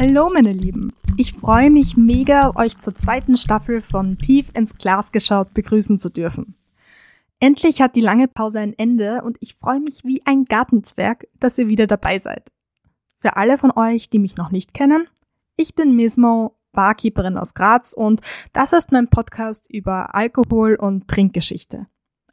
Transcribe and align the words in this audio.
Hallo 0.00 0.30
meine 0.32 0.52
Lieben, 0.52 0.92
ich 1.16 1.32
freue 1.32 1.70
mich 1.70 1.96
mega, 1.96 2.52
euch 2.54 2.78
zur 2.78 2.94
zweiten 2.94 3.36
Staffel 3.36 3.80
von 3.80 4.16
Tief 4.16 4.48
ins 4.54 4.78
Glas 4.78 5.10
geschaut 5.10 5.52
begrüßen 5.54 5.98
zu 5.98 6.08
dürfen. 6.08 6.54
Endlich 7.40 7.82
hat 7.82 7.96
die 7.96 8.00
lange 8.00 8.28
Pause 8.28 8.60
ein 8.60 8.78
Ende 8.78 9.22
und 9.22 9.38
ich 9.40 9.56
freue 9.56 9.80
mich 9.80 10.04
wie 10.04 10.24
ein 10.24 10.44
Gartenzwerg, 10.44 11.26
dass 11.40 11.58
ihr 11.58 11.66
wieder 11.66 11.88
dabei 11.88 12.20
seid. 12.20 12.52
Für 13.16 13.36
alle 13.36 13.58
von 13.58 13.72
euch, 13.72 14.08
die 14.08 14.20
mich 14.20 14.36
noch 14.36 14.52
nicht 14.52 14.72
kennen, 14.72 15.08
ich 15.56 15.74
bin 15.74 15.96
Mismo, 15.96 16.56
Barkeeperin 16.70 17.36
aus 17.36 17.54
Graz 17.54 17.92
und 17.92 18.20
das 18.52 18.72
ist 18.72 18.92
mein 18.92 19.08
Podcast 19.08 19.68
über 19.68 20.14
Alkohol 20.14 20.76
und 20.76 21.08
Trinkgeschichte. 21.08 21.86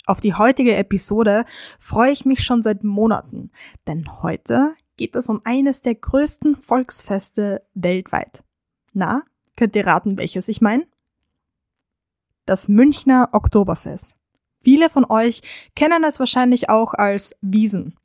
Auf 0.05 0.21
die 0.21 0.35
heutige 0.35 0.75
Episode 0.75 1.45
freue 1.79 2.11
ich 2.11 2.25
mich 2.25 2.43
schon 2.43 2.61
seit 2.61 2.83
Monaten, 2.83 3.49
denn 3.87 4.21
heute 4.21 4.75
geht 4.97 5.15
es 5.15 5.29
um 5.29 5.41
eines 5.43 5.81
der 5.81 5.95
größten 5.95 6.55
Volksfeste 6.55 7.63
weltweit. 7.73 8.43
Na, 8.93 9.23
könnt 9.57 9.75
ihr 9.75 9.85
raten, 9.85 10.17
welches 10.17 10.47
ich 10.47 10.61
meine? 10.61 10.85
Das 12.45 12.67
Münchner 12.67 13.29
Oktoberfest. 13.31 14.15
Viele 14.61 14.89
von 14.89 15.05
euch 15.05 15.41
kennen 15.75 16.03
es 16.03 16.19
wahrscheinlich 16.19 16.69
auch 16.69 16.93
als 16.93 17.35
Wiesen. 17.41 17.95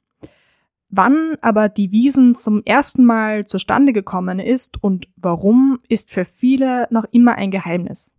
Wann 0.89 1.37
aber 1.41 1.69
die 1.69 1.93
Wiesen 1.93 2.35
zum 2.35 2.63
ersten 2.65 3.05
Mal 3.05 3.47
zustande 3.47 3.93
gekommen 3.93 4.41
ist 4.41 4.83
und 4.83 5.09
warum, 5.17 5.81
ist 5.89 6.11
für 6.11 6.25
viele 6.25 6.89
noch 6.91 7.05
immer 7.13 7.37
ein 7.37 7.51
Geheimnis. 7.51 8.13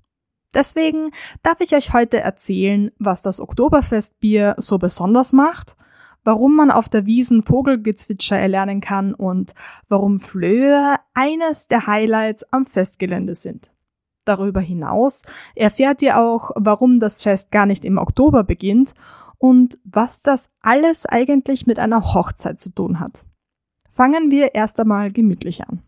Deswegen 0.53 1.11
darf 1.43 1.59
ich 1.59 1.75
euch 1.75 1.93
heute 1.93 2.19
erzählen, 2.19 2.91
was 2.97 3.21
das 3.21 3.39
Oktoberfestbier 3.41 4.55
so 4.57 4.77
besonders 4.77 5.33
macht– 5.33 5.75
warum 6.23 6.55
man 6.55 6.71
auf 6.71 6.89
der 6.89 7.05
Wiesen 7.05 7.43
Vogelgezwitscher 7.43 8.37
erlernen 8.37 8.81
kann 8.81 9.13
und 9.13 9.53
warum 9.89 10.19
Flöhe 10.19 10.97
eines 11.13 11.67
der 11.67 11.87
Highlights 11.87 12.43
am 12.51 12.65
Festgelände 12.65 13.35
sind. 13.35 13.71
Darüber 14.25 14.61
hinaus 14.61 15.23
erfährt 15.55 16.01
ihr 16.01 16.19
auch, 16.19 16.51
warum 16.55 16.99
das 16.99 17.21
Fest 17.21 17.51
gar 17.51 17.65
nicht 17.65 17.83
im 17.83 17.97
Oktober 17.97 18.43
beginnt 18.43 18.93
und 19.39 19.79
was 19.83 20.21
das 20.21 20.51
alles 20.61 21.07
eigentlich 21.07 21.65
mit 21.65 21.79
einer 21.79 22.13
Hochzeit 22.13 22.59
zu 22.59 22.69
tun 22.69 22.99
hat. 22.99 23.25
Fangen 23.89 24.29
wir 24.29 24.53
erst 24.53 24.79
einmal 24.79 25.11
gemütlich 25.11 25.63
an. 25.67 25.81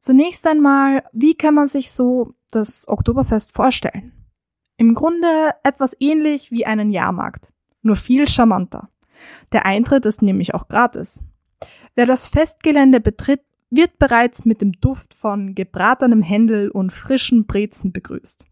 Zunächst 0.00 0.46
einmal, 0.46 1.04
wie 1.12 1.34
kann 1.34 1.54
man 1.54 1.66
sich 1.66 1.92
so 1.92 2.34
das 2.50 2.88
Oktoberfest 2.88 3.52
vorstellen? 3.52 4.12
Im 4.76 4.94
Grunde 4.94 5.50
etwas 5.62 5.94
ähnlich 6.00 6.50
wie 6.50 6.66
einen 6.66 6.90
Jahrmarkt 6.90 7.53
nur 7.84 7.96
viel 7.96 8.26
charmanter. 8.26 8.88
Der 9.52 9.66
Eintritt 9.66 10.06
ist 10.06 10.22
nämlich 10.22 10.54
auch 10.54 10.68
gratis. 10.68 11.22
Wer 11.94 12.06
das 12.06 12.26
Festgelände 12.26 13.00
betritt, 13.00 13.42
wird 13.70 13.98
bereits 13.98 14.44
mit 14.44 14.60
dem 14.60 14.72
Duft 14.72 15.14
von 15.14 15.54
gebratenem 15.54 16.22
Händel 16.22 16.70
und 16.70 16.92
frischen 16.92 17.46
Brezen 17.46 17.92
begrüßt. 17.92 18.46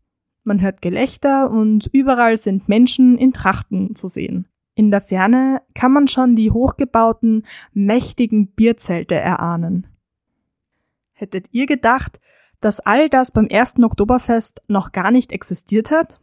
Man 0.44 0.60
hört 0.60 0.82
Gelächter 0.82 1.50
und 1.50 1.88
überall 1.92 2.36
sind 2.36 2.68
Menschen 2.68 3.16
in 3.16 3.32
Trachten 3.32 3.94
zu 3.94 4.08
sehen. 4.08 4.48
In 4.74 4.90
der 4.90 5.00
Ferne 5.00 5.62
kann 5.74 5.92
man 5.92 6.08
schon 6.08 6.34
die 6.34 6.50
hochgebauten, 6.50 7.46
mächtigen 7.72 8.48
Bierzelte 8.48 9.14
erahnen. 9.14 9.86
Hättet 11.12 11.46
ihr 11.52 11.66
gedacht, 11.66 12.20
dass 12.60 12.80
all 12.80 13.08
das 13.08 13.32
beim 13.32 13.46
ersten 13.46 13.84
Oktoberfest 13.84 14.62
noch 14.68 14.92
gar 14.92 15.10
nicht 15.10 15.30
existiert 15.30 15.90
hat? 15.90 16.20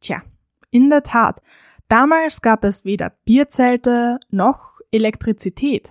Tja, 0.00 0.22
in 0.70 0.90
der 0.90 1.02
Tat, 1.02 1.40
Damals 1.88 2.42
gab 2.42 2.64
es 2.64 2.84
weder 2.84 3.10
Bierzelte 3.24 4.18
noch 4.30 4.80
Elektrizität. 4.90 5.90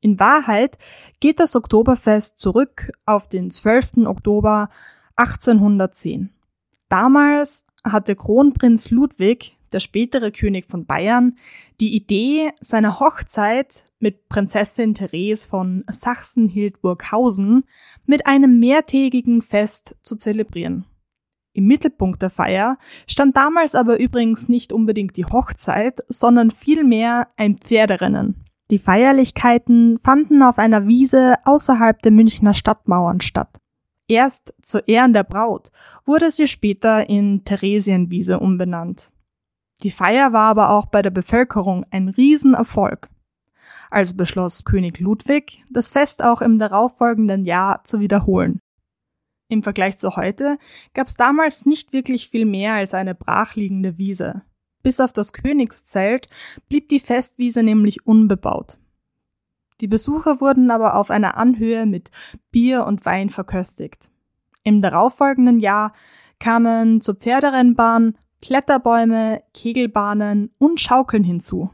In 0.00 0.18
Wahrheit 0.18 0.78
geht 1.20 1.40
das 1.40 1.54
Oktoberfest 1.54 2.38
zurück 2.38 2.90
auf 3.04 3.28
den 3.28 3.50
12. 3.50 4.06
Oktober 4.06 4.68
1810. 5.16 6.30
Damals 6.88 7.64
hatte 7.84 8.16
Kronprinz 8.16 8.90
Ludwig, 8.90 9.58
der 9.72 9.80
spätere 9.80 10.32
König 10.32 10.68
von 10.68 10.86
Bayern, 10.86 11.36
die 11.80 11.94
Idee, 11.94 12.52
seine 12.60 12.98
Hochzeit 12.98 13.84
mit 14.00 14.28
Prinzessin 14.28 14.94
Therese 14.94 15.46
von 15.46 15.84
Sachsen-Hildburghausen 15.88 17.64
mit 18.06 18.26
einem 18.26 18.58
mehrtägigen 18.58 19.42
Fest 19.42 19.96
zu 20.02 20.16
zelebrieren. 20.16 20.86
Im 21.52 21.66
Mittelpunkt 21.66 22.22
der 22.22 22.30
Feier 22.30 22.78
stand 23.08 23.36
damals 23.36 23.74
aber 23.74 23.98
übrigens 23.98 24.48
nicht 24.48 24.72
unbedingt 24.72 25.16
die 25.16 25.24
Hochzeit, 25.24 26.00
sondern 26.06 26.50
vielmehr 26.50 27.28
ein 27.36 27.58
Pferderennen. 27.58 28.44
Die 28.70 28.78
Feierlichkeiten 28.78 29.98
fanden 29.98 30.42
auf 30.44 30.58
einer 30.58 30.86
Wiese 30.86 31.34
außerhalb 31.44 32.00
der 32.02 32.12
Münchner 32.12 32.54
Stadtmauern 32.54 33.20
statt. 33.20 33.58
Erst 34.06 34.54
zu 34.62 34.78
Ehren 34.78 35.12
der 35.12 35.24
Braut 35.24 35.70
wurde 36.04 36.30
sie 36.30 36.46
später 36.46 37.08
in 37.08 37.44
Theresienwiese 37.44 38.38
umbenannt. 38.38 39.12
Die 39.82 39.90
Feier 39.90 40.32
war 40.32 40.50
aber 40.50 40.70
auch 40.70 40.86
bei 40.86 41.02
der 41.02 41.10
Bevölkerung 41.10 41.84
ein 41.90 42.08
Riesenerfolg. 42.08 43.08
Also 43.90 44.14
beschloss 44.14 44.64
König 44.64 45.00
Ludwig, 45.00 45.64
das 45.70 45.90
Fest 45.90 46.22
auch 46.22 46.42
im 46.42 46.58
darauffolgenden 46.58 47.44
Jahr 47.44 47.82
zu 47.82 47.98
wiederholen. 47.98 48.60
Im 49.50 49.64
Vergleich 49.64 49.98
zu 49.98 50.14
heute 50.14 50.58
gab 50.94 51.08
es 51.08 51.16
damals 51.16 51.66
nicht 51.66 51.92
wirklich 51.92 52.30
viel 52.30 52.44
mehr 52.44 52.74
als 52.74 52.94
eine 52.94 53.16
brachliegende 53.16 53.98
Wiese. 53.98 54.42
Bis 54.84 55.00
auf 55.00 55.12
das 55.12 55.32
Königszelt 55.32 56.28
blieb 56.68 56.86
die 56.86 57.00
Festwiese 57.00 57.64
nämlich 57.64 58.06
unbebaut. 58.06 58.78
Die 59.80 59.88
Besucher 59.88 60.40
wurden 60.40 60.70
aber 60.70 60.94
auf 60.94 61.10
einer 61.10 61.36
Anhöhe 61.36 61.84
mit 61.84 62.12
Bier 62.52 62.86
und 62.86 63.04
Wein 63.04 63.28
verköstigt. 63.28 64.08
Im 64.62 64.82
darauffolgenden 64.82 65.58
Jahr 65.58 65.94
kamen 66.38 67.00
zur 67.00 67.16
Pferderennbahn 67.16 68.16
Kletterbäume, 68.40 69.42
Kegelbahnen 69.52 70.54
und 70.58 70.80
Schaukeln 70.80 71.24
hinzu. 71.24 71.70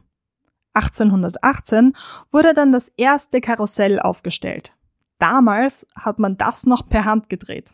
1818 0.72 1.94
wurde 2.32 2.54
dann 2.54 2.72
das 2.72 2.88
erste 2.97 3.43
Karussell 3.43 4.00
aufgestellt. 4.00 4.72
Damals 5.19 5.87
hat 5.94 6.19
man 6.19 6.37
das 6.37 6.66
noch 6.66 6.88
per 6.88 7.04
Hand 7.04 7.28
gedreht. 7.28 7.72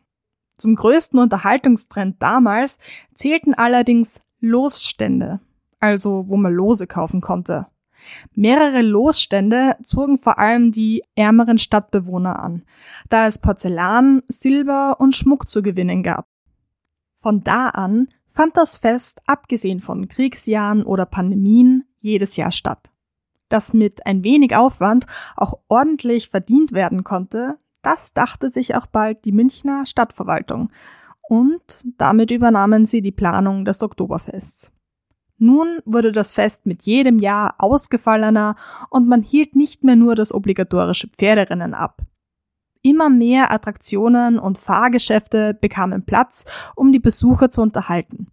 Zum 0.56 0.76
größten 0.76 1.18
Unterhaltungstrend 1.18 2.22
damals 2.22 2.78
zählten 3.14 3.54
allerdings 3.54 4.22
Losstände, 4.40 5.40
also 5.80 6.28
wo 6.28 6.36
man 6.36 6.52
Lose 6.52 6.86
kaufen 6.86 7.20
konnte. 7.20 7.66
Mehrere 8.34 8.82
Losstände 8.82 9.76
zogen 9.82 10.18
vor 10.18 10.38
allem 10.38 10.72
die 10.72 11.02
ärmeren 11.14 11.58
Stadtbewohner 11.58 12.40
an, 12.40 12.64
da 13.08 13.26
es 13.26 13.38
Porzellan, 13.38 14.22
Silber 14.28 14.96
und 14.98 15.14
Schmuck 15.14 15.48
zu 15.48 15.62
gewinnen 15.62 16.02
gab. 16.02 16.26
Von 17.18 17.42
da 17.44 17.68
an 17.68 18.08
fand 18.28 18.56
das 18.56 18.76
Fest, 18.76 19.20
abgesehen 19.26 19.80
von 19.80 20.08
Kriegsjahren 20.08 20.84
oder 20.84 21.06
Pandemien, 21.06 21.84
jedes 22.00 22.36
Jahr 22.36 22.50
statt 22.50 22.91
das 23.52 23.74
mit 23.74 24.06
ein 24.06 24.24
wenig 24.24 24.56
Aufwand 24.56 25.06
auch 25.36 25.58
ordentlich 25.68 26.28
verdient 26.30 26.72
werden 26.72 27.04
konnte, 27.04 27.58
das 27.82 28.14
dachte 28.14 28.48
sich 28.48 28.76
auch 28.76 28.86
bald 28.86 29.24
die 29.24 29.32
Münchner 29.32 29.86
Stadtverwaltung 29.86 30.70
und 31.22 31.62
damit 31.98 32.30
übernahmen 32.30 32.86
sie 32.86 33.02
die 33.02 33.12
Planung 33.12 33.64
des 33.64 33.82
Oktoberfests. 33.82 34.70
Nun 35.38 35.80
wurde 35.84 36.12
das 36.12 36.32
Fest 36.32 36.66
mit 36.66 36.82
jedem 36.82 37.18
Jahr 37.18 37.56
ausgefallener 37.58 38.54
und 38.90 39.08
man 39.08 39.22
hielt 39.22 39.56
nicht 39.56 39.82
mehr 39.82 39.96
nur 39.96 40.14
das 40.14 40.32
obligatorische 40.32 41.08
Pferderennen 41.08 41.74
ab. 41.74 42.02
Immer 42.82 43.08
mehr 43.08 43.50
Attraktionen 43.50 44.38
und 44.38 44.58
Fahrgeschäfte 44.58 45.54
bekamen 45.54 46.04
Platz, 46.04 46.44
um 46.76 46.92
die 46.92 47.00
Besucher 47.00 47.50
zu 47.50 47.62
unterhalten. 47.62 48.28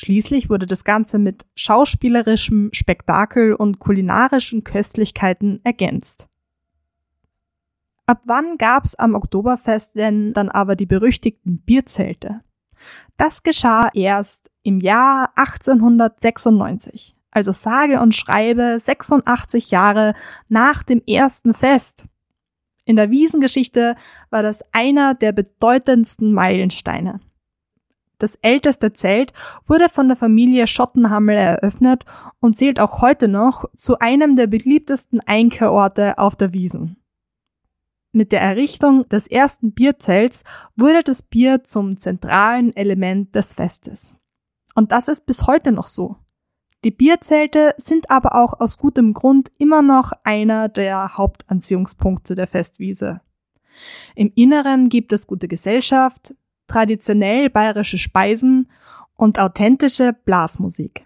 Schließlich 0.00 0.48
wurde 0.48 0.68
das 0.68 0.84
Ganze 0.84 1.18
mit 1.18 1.44
schauspielerischem 1.56 2.70
Spektakel 2.72 3.52
und 3.52 3.80
kulinarischen 3.80 4.62
Köstlichkeiten 4.62 5.60
ergänzt. 5.64 6.28
Ab 8.06 8.22
wann 8.26 8.58
gab's 8.58 8.94
am 8.94 9.16
Oktoberfest 9.16 9.96
denn 9.96 10.32
dann 10.34 10.50
aber 10.50 10.76
die 10.76 10.86
berüchtigten 10.86 11.62
Bierzelte? 11.62 12.42
Das 13.16 13.42
geschah 13.42 13.90
erst 13.92 14.52
im 14.62 14.78
Jahr 14.78 15.32
1896, 15.34 17.16
also 17.32 17.50
sage 17.50 18.00
und 18.00 18.14
schreibe 18.14 18.78
86 18.78 19.72
Jahre 19.72 20.14
nach 20.48 20.84
dem 20.84 21.02
ersten 21.08 21.54
Fest. 21.54 22.06
In 22.84 22.94
der 22.94 23.10
Wiesengeschichte 23.10 23.96
war 24.30 24.44
das 24.44 24.64
einer 24.72 25.14
der 25.16 25.32
bedeutendsten 25.32 26.32
Meilensteine. 26.32 27.18
Das 28.18 28.34
älteste 28.42 28.92
Zelt 28.92 29.32
wurde 29.66 29.88
von 29.88 30.08
der 30.08 30.16
Familie 30.16 30.66
Schottenhammel 30.66 31.36
eröffnet 31.36 32.04
und 32.40 32.56
zählt 32.56 32.80
auch 32.80 33.00
heute 33.00 33.28
noch 33.28 33.64
zu 33.76 33.98
einem 34.00 34.34
der 34.34 34.48
beliebtesten 34.48 35.20
Einkehrorte 35.20 36.18
auf 36.18 36.34
der 36.34 36.52
Wiesen. 36.52 36.96
Mit 38.12 38.32
der 38.32 38.40
Errichtung 38.40 39.08
des 39.08 39.28
ersten 39.28 39.72
Bierzelts 39.72 40.42
wurde 40.76 41.04
das 41.04 41.22
Bier 41.22 41.62
zum 41.62 41.98
zentralen 41.98 42.74
Element 42.74 43.34
des 43.34 43.54
Festes. 43.54 44.18
Und 44.74 44.90
das 44.92 45.08
ist 45.08 45.26
bis 45.26 45.46
heute 45.46 45.70
noch 45.70 45.86
so. 45.86 46.16
Die 46.84 46.90
Bierzelte 46.90 47.74
sind 47.76 48.10
aber 48.10 48.34
auch 48.34 48.58
aus 48.60 48.78
gutem 48.78 49.12
Grund 49.12 49.50
immer 49.58 49.82
noch 49.82 50.12
einer 50.24 50.68
der 50.68 51.16
Hauptanziehungspunkte 51.16 52.34
der 52.34 52.46
Festwiese. 52.46 53.20
Im 54.14 54.32
Inneren 54.34 54.88
gibt 54.88 55.12
es 55.12 55.26
gute 55.26 55.48
Gesellschaft, 55.48 56.34
traditionell 56.68 57.50
bayerische 57.50 57.98
Speisen 57.98 58.70
und 59.16 59.40
authentische 59.40 60.14
Blasmusik. 60.24 61.04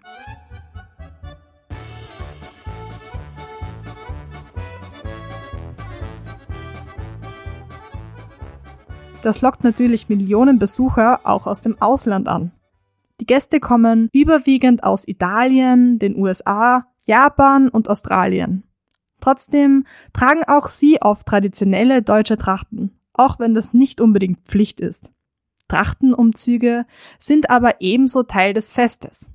Das 9.23 9.41
lockt 9.41 9.63
natürlich 9.63 10.09
Millionen 10.09 10.59
Besucher 10.59 11.21
auch 11.23 11.47
aus 11.47 11.61
dem 11.61 11.81
Ausland 11.81 12.27
an. 12.27 12.51
Die 13.21 13.25
Gäste 13.25 13.61
kommen 13.61 14.09
überwiegend 14.11 14.83
aus 14.83 15.07
Italien, 15.07 15.97
den 15.97 16.17
USA, 16.17 16.87
Japan 17.05 17.69
und 17.69 17.89
Australien. 17.89 18.63
Trotzdem 19.21 19.85
tragen 20.11 20.43
auch 20.45 20.67
sie 20.67 21.01
oft 21.01 21.25
traditionelle 21.25 22.01
deutsche 22.01 22.35
Trachten, 22.35 22.99
auch 23.13 23.39
wenn 23.39 23.53
das 23.53 23.73
nicht 23.73 24.01
unbedingt 24.01 24.39
Pflicht 24.45 24.81
ist. 24.81 25.09
Trachtenumzüge 25.73 26.85
sind 27.17 27.49
aber 27.49 27.81
ebenso 27.81 28.23
Teil 28.23 28.53
des 28.53 28.71
Festes. 28.71 29.29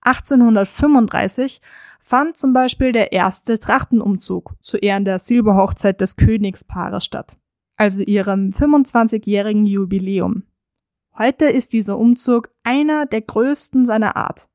1835 0.00 1.60
fand 2.00 2.36
zum 2.36 2.52
Beispiel 2.52 2.92
der 2.92 3.12
erste 3.12 3.58
Trachtenumzug 3.58 4.54
zu 4.60 4.78
Ehren 4.78 5.04
der 5.04 5.18
Silberhochzeit 5.18 6.00
des 6.00 6.16
Königspaares 6.16 7.04
statt 7.04 7.36
also 7.78 8.02
ihrem 8.02 8.50
25-jährigen 8.50 9.64
Jubiläum. 9.64 10.42
Heute 11.16 11.46
ist 11.46 11.72
dieser 11.72 11.96
Umzug 11.96 12.50
einer 12.64 13.06
der 13.06 13.22
größten 13.22 13.86
seiner 13.86 14.16
Art. 14.16 14.48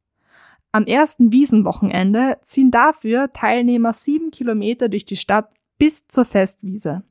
Am 0.71 0.85
ersten 0.85 1.31
Wiesenwochenende 1.31 2.37
ziehen 2.43 2.69
dafür 2.69 3.31
Teilnehmer 3.31 3.93
sieben 3.93 4.31
Kilometer 4.31 4.89
durch 4.89 5.05
die 5.05 5.15
Stadt 5.15 5.53
bis 5.77 6.07
zur 6.07 6.25
Festwiese. 6.25 7.03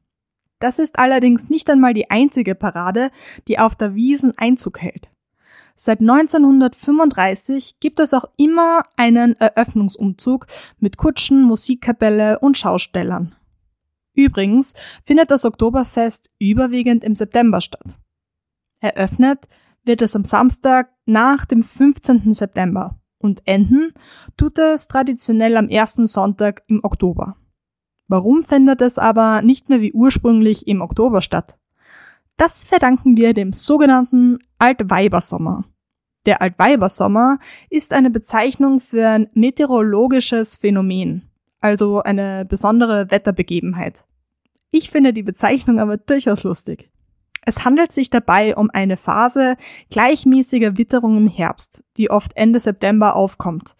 Das 0.62 0.78
ist 0.78 1.00
allerdings 1.00 1.50
nicht 1.50 1.68
einmal 1.68 1.92
die 1.92 2.08
einzige 2.08 2.54
Parade, 2.54 3.10
die 3.48 3.58
auf 3.58 3.74
der 3.74 3.96
Wiesen 3.96 4.38
Einzug 4.38 4.80
hält. 4.80 5.10
Seit 5.74 5.98
1935 5.98 7.80
gibt 7.80 7.98
es 7.98 8.14
auch 8.14 8.26
immer 8.36 8.84
einen 8.94 9.34
Eröffnungsumzug 9.40 10.46
mit 10.78 10.98
Kutschen, 10.98 11.42
Musikkapelle 11.42 12.38
und 12.38 12.56
Schaustellern. 12.56 13.34
Übrigens 14.14 14.74
findet 15.04 15.32
das 15.32 15.44
Oktoberfest 15.44 16.30
überwiegend 16.38 17.02
im 17.02 17.16
September 17.16 17.60
statt. 17.60 17.98
Eröffnet 18.78 19.48
wird 19.82 20.00
es 20.00 20.14
am 20.14 20.24
Samstag 20.24 20.92
nach 21.06 21.44
dem 21.44 21.64
15. 21.64 22.32
September 22.34 23.00
und 23.18 23.42
enden 23.46 23.92
tut 24.36 24.60
es 24.60 24.86
traditionell 24.86 25.56
am 25.56 25.68
ersten 25.68 26.06
Sonntag 26.06 26.62
im 26.68 26.84
Oktober. 26.84 27.36
Warum 28.08 28.42
findet 28.42 28.80
es 28.82 28.98
aber 28.98 29.42
nicht 29.42 29.68
mehr 29.68 29.80
wie 29.80 29.92
ursprünglich 29.92 30.66
im 30.66 30.80
Oktober 30.80 31.22
statt? 31.22 31.56
Das 32.36 32.64
verdanken 32.64 33.16
wir 33.16 33.34
dem 33.34 33.52
sogenannten 33.52 34.38
Altweibersommer. 34.58 35.64
Der 36.26 36.40
Altweibersommer 36.40 37.38
ist 37.68 37.92
eine 37.92 38.10
Bezeichnung 38.10 38.80
für 38.80 39.08
ein 39.08 39.28
meteorologisches 39.34 40.56
Phänomen, 40.56 41.30
also 41.60 42.00
eine 42.02 42.44
besondere 42.44 43.10
Wetterbegebenheit. 43.10 44.04
Ich 44.70 44.90
finde 44.90 45.12
die 45.12 45.22
Bezeichnung 45.22 45.80
aber 45.80 45.96
durchaus 45.96 46.44
lustig. 46.44 46.90
Es 47.44 47.64
handelt 47.64 47.90
sich 47.90 48.08
dabei 48.08 48.56
um 48.56 48.70
eine 48.70 48.96
Phase 48.96 49.56
gleichmäßiger 49.90 50.78
Witterung 50.78 51.16
im 51.16 51.26
Herbst, 51.26 51.82
die 51.96 52.08
oft 52.08 52.36
Ende 52.36 52.60
September 52.60 53.16
aufkommt. 53.16 53.74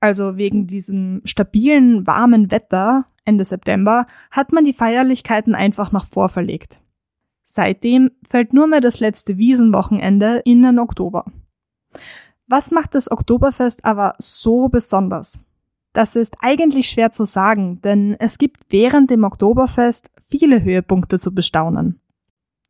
Also 0.00 0.36
wegen 0.36 0.66
diesem 0.66 1.22
stabilen, 1.24 2.06
warmen 2.06 2.50
Wetter 2.50 3.06
Ende 3.24 3.44
September 3.44 4.06
hat 4.30 4.52
man 4.52 4.64
die 4.64 4.72
Feierlichkeiten 4.72 5.54
einfach 5.54 5.92
nach 5.92 6.06
vorverlegt. 6.06 6.80
Seitdem 7.44 8.10
fällt 8.26 8.54
nur 8.54 8.66
mehr 8.66 8.80
das 8.80 9.00
letzte 9.00 9.36
Wiesenwochenende 9.36 10.40
in 10.46 10.62
den 10.62 10.78
Oktober. 10.78 11.26
Was 12.46 12.70
macht 12.70 12.94
das 12.94 13.10
Oktoberfest 13.10 13.84
aber 13.84 14.14
so 14.18 14.68
besonders? 14.68 15.44
Das 15.92 16.16
ist 16.16 16.36
eigentlich 16.40 16.88
schwer 16.88 17.12
zu 17.12 17.24
sagen, 17.24 17.82
denn 17.82 18.16
es 18.18 18.38
gibt 18.38 18.60
während 18.70 19.10
dem 19.10 19.24
Oktoberfest 19.24 20.10
viele 20.26 20.62
Höhepunkte 20.62 21.18
zu 21.18 21.34
bestaunen. 21.34 22.00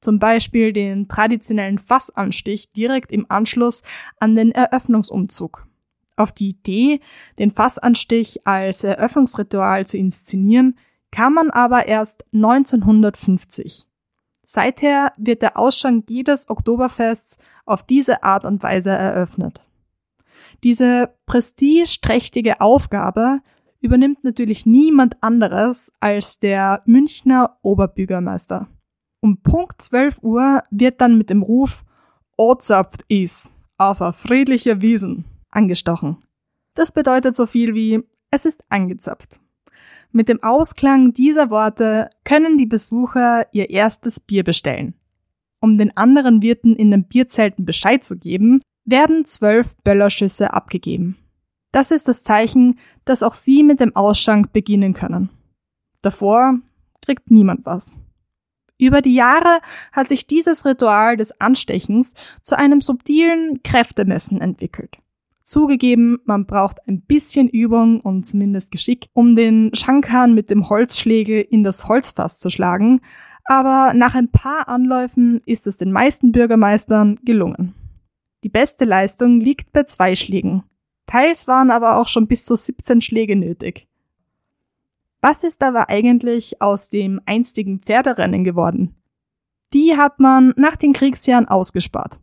Zum 0.00 0.18
Beispiel 0.18 0.72
den 0.72 1.06
traditionellen 1.06 1.78
Fassanstich 1.78 2.70
direkt 2.70 3.12
im 3.12 3.26
Anschluss 3.28 3.82
an 4.18 4.34
den 4.34 4.50
Eröffnungsumzug. 4.50 5.67
Auf 6.18 6.32
die 6.32 6.48
Idee, 6.48 7.00
den 7.38 7.52
Fassanstich 7.52 8.44
als 8.44 8.82
Eröffnungsritual 8.82 9.86
zu 9.86 9.96
inszenieren, 9.98 10.76
kam 11.12 11.34
man 11.34 11.50
aber 11.50 11.86
erst 11.86 12.24
1950. 12.34 13.86
Seither 14.44 15.12
wird 15.16 15.42
der 15.42 15.56
Ausschank 15.56 16.10
jedes 16.10 16.50
Oktoberfests 16.50 17.38
auf 17.66 17.84
diese 17.84 18.24
Art 18.24 18.44
und 18.44 18.62
Weise 18.62 18.90
eröffnet. 18.90 19.64
Diese 20.64 21.14
prestigeträchtige 21.26 22.60
Aufgabe 22.60 23.40
übernimmt 23.80 24.24
natürlich 24.24 24.66
niemand 24.66 25.22
anderes 25.22 25.92
als 26.00 26.40
der 26.40 26.82
Münchner 26.84 27.58
Oberbürgermeister. 27.62 28.66
Um 29.20 29.40
Punkt 29.42 29.80
12 29.80 30.22
Uhr 30.22 30.62
wird 30.70 31.00
dann 31.00 31.16
mit 31.16 31.30
dem 31.30 31.42
Ruf 31.42 31.84
Ozapft 32.36 33.04
is 33.08 33.52
auf 33.76 34.00
a 34.02 34.10
friedliche 34.10 34.82
Wiesen 34.82 35.24
angestochen. 35.50 36.18
Das 36.74 36.92
bedeutet 36.92 37.36
so 37.36 37.46
viel 37.46 37.74
wie 37.74 38.02
es 38.30 38.44
ist 38.44 38.64
angezapft. 38.68 39.40
Mit 40.12 40.28
dem 40.28 40.42
Ausklang 40.42 41.12
dieser 41.12 41.50
Worte 41.50 42.10
können 42.24 42.56
die 42.56 42.66
Besucher 42.66 43.46
ihr 43.52 43.70
erstes 43.70 44.20
Bier 44.20 44.44
bestellen. 44.44 44.94
Um 45.60 45.76
den 45.76 45.96
anderen 45.96 46.40
Wirten 46.40 46.76
in 46.76 46.90
den 46.90 47.04
Bierzelten 47.04 47.64
Bescheid 47.64 48.04
zu 48.04 48.16
geben, 48.16 48.60
werden 48.84 49.26
zwölf 49.26 49.76
Böllerschüsse 49.84 50.52
abgegeben. 50.54 51.18
Das 51.72 51.90
ist 51.90 52.08
das 52.08 52.22
Zeichen, 52.22 52.78
dass 53.04 53.22
auch 53.22 53.34
Sie 53.34 53.62
mit 53.62 53.80
dem 53.80 53.94
Ausschank 53.94 54.52
beginnen 54.52 54.94
können. 54.94 55.28
Davor 56.00 56.58
kriegt 57.02 57.30
niemand 57.30 57.66
was. 57.66 57.94
Über 58.78 59.02
die 59.02 59.14
Jahre 59.14 59.60
hat 59.92 60.08
sich 60.08 60.26
dieses 60.26 60.64
Ritual 60.64 61.16
des 61.16 61.40
Anstechens 61.40 62.14
zu 62.40 62.56
einem 62.56 62.80
subtilen 62.80 63.62
Kräftemessen 63.62 64.40
entwickelt. 64.40 64.98
Zugegeben, 65.48 66.18
man 66.26 66.44
braucht 66.44 66.86
ein 66.86 67.00
bisschen 67.00 67.48
Übung 67.48 68.00
und 68.00 68.26
zumindest 68.26 68.70
Geschick, 68.70 69.08
um 69.14 69.34
den 69.34 69.70
Schankhahn 69.74 70.34
mit 70.34 70.50
dem 70.50 70.68
Holzschlägel 70.68 71.40
in 71.40 71.64
das 71.64 71.88
Holzfass 71.88 72.38
zu 72.38 72.50
schlagen, 72.50 73.00
aber 73.44 73.94
nach 73.94 74.14
ein 74.14 74.30
paar 74.30 74.68
Anläufen 74.68 75.40
ist 75.46 75.66
es 75.66 75.78
den 75.78 75.90
meisten 75.90 76.32
Bürgermeistern 76.32 77.18
gelungen. 77.24 77.72
Die 78.44 78.50
beste 78.50 78.84
Leistung 78.84 79.40
liegt 79.40 79.72
bei 79.72 79.84
zwei 79.84 80.16
Schlägen. 80.16 80.64
Teils 81.06 81.48
waren 81.48 81.70
aber 81.70 81.96
auch 81.96 82.08
schon 82.08 82.26
bis 82.26 82.44
zu 82.44 82.54
17 82.54 83.00
Schläge 83.00 83.34
nötig. 83.34 83.88
Was 85.22 85.44
ist 85.44 85.62
aber 85.62 85.88
eigentlich 85.88 86.60
aus 86.60 86.90
dem 86.90 87.22
einstigen 87.24 87.80
Pferderennen 87.80 88.44
geworden? 88.44 88.96
Die 89.72 89.96
hat 89.96 90.20
man 90.20 90.52
nach 90.58 90.76
den 90.76 90.92
Kriegsjahren 90.92 91.48
ausgespart. 91.48 92.18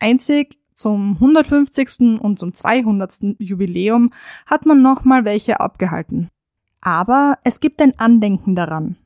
Einzig 0.00 0.58
zum 0.78 1.14
150. 1.14 2.20
und 2.20 2.38
zum 2.38 2.52
200. 2.52 3.36
Jubiläum 3.38 4.10
hat 4.46 4.64
man 4.64 4.80
nochmal 4.80 5.24
welche 5.24 5.60
abgehalten. 5.60 6.28
Aber 6.80 7.38
es 7.42 7.60
gibt 7.60 7.82
ein 7.82 7.98
Andenken 7.98 8.54
daran. 8.54 8.96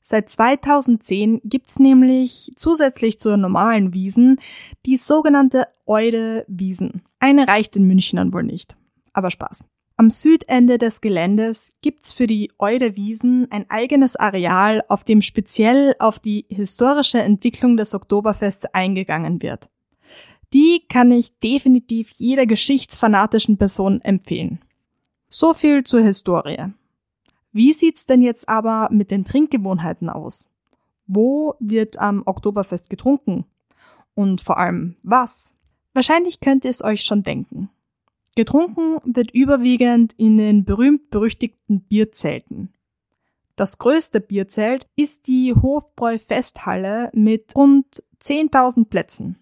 Seit 0.00 0.30
2010 0.30 1.40
gibt's 1.44 1.80
nämlich 1.80 2.52
zusätzlich 2.54 3.18
zur 3.18 3.36
normalen 3.36 3.92
Wiesen 3.92 4.40
die 4.86 4.96
sogenannte 4.96 5.66
Eude 5.86 6.44
Wiesen. 6.46 7.02
Eine 7.18 7.48
reicht 7.48 7.74
den 7.74 7.86
Münchnern 7.88 8.32
wohl 8.32 8.44
nicht. 8.44 8.76
Aber 9.12 9.30
Spaß. 9.30 9.64
Am 9.96 10.10
Südende 10.10 10.78
des 10.78 11.00
Geländes 11.00 11.72
gibt's 11.82 12.12
für 12.12 12.28
die 12.28 12.52
Eude 12.58 12.94
Wiesen 12.94 13.50
ein 13.50 13.68
eigenes 13.68 14.14
Areal, 14.14 14.84
auf 14.86 15.02
dem 15.02 15.20
speziell 15.20 15.96
auf 15.98 16.20
die 16.20 16.46
historische 16.48 17.20
Entwicklung 17.20 17.76
des 17.76 17.92
Oktoberfests 17.92 18.66
eingegangen 18.66 19.42
wird. 19.42 19.68
Die 20.52 20.82
kann 20.88 21.10
ich 21.10 21.38
definitiv 21.40 22.10
jeder 22.12 22.46
geschichtsfanatischen 22.46 23.58
Person 23.58 24.00
empfehlen. 24.00 24.60
So 25.28 25.52
viel 25.52 25.84
zur 25.84 26.00
Historie. 26.00 26.72
Wie 27.52 27.72
sieht's 27.72 28.06
denn 28.06 28.22
jetzt 28.22 28.48
aber 28.48 28.88
mit 28.90 29.10
den 29.10 29.24
Trinkgewohnheiten 29.24 30.08
aus? 30.08 30.46
Wo 31.06 31.54
wird 31.58 31.98
am 31.98 32.22
Oktoberfest 32.24 32.88
getrunken? 32.88 33.44
Und 34.14 34.40
vor 34.40 34.58
allem 34.58 34.96
was? 35.02 35.54
Wahrscheinlich 35.92 36.40
könnt 36.40 36.64
ihr 36.64 36.70
es 36.70 36.82
euch 36.82 37.02
schon 37.02 37.22
denken. 37.22 37.70
Getrunken 38.36 39.00
wird 39.04 39.32
überwiegend 39.32 40.12
in 40.16 40.36
den 40.36 40.64
berühmt-berüchtigten 40.64 41.80
Bierzelten. 41.80 42.72
Das 43.56 43.78
größte 43.78 44.20
Bierzelt 44.20 44.86
ist 44.94 45.26
die 45.26 45.52
Hofbräu 45.54 46.18
Festhalle 46.18 47.10
mit 47.12 47.56
rund 47.56 48.04
10.000 48.22 48.84
Plätzen. 48.84 49.38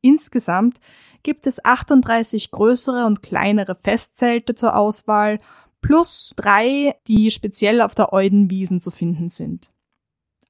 Insgesamt 0.00 0.80
gibt 1.22 1.46
es 1.46 1.64
38 1.64 2.50
größere 2.50 3.06
und 3.06 3.22
kleinere 3.22 3.74
Festzelte 3.74 4.54
zur 4.54 4.76
Auswahl, 4.76 5.40
plus 5.80 6.32
drei, 6.36 6.94
die 7.06 7.30
speziell 7.30 7.80
auf 7.80 7.94
der 7.94 8.12
Eudenwiesen 8.12 8.80
zu 8.80 8.90
finden 8.90 9.28
sind. 9.28 9.72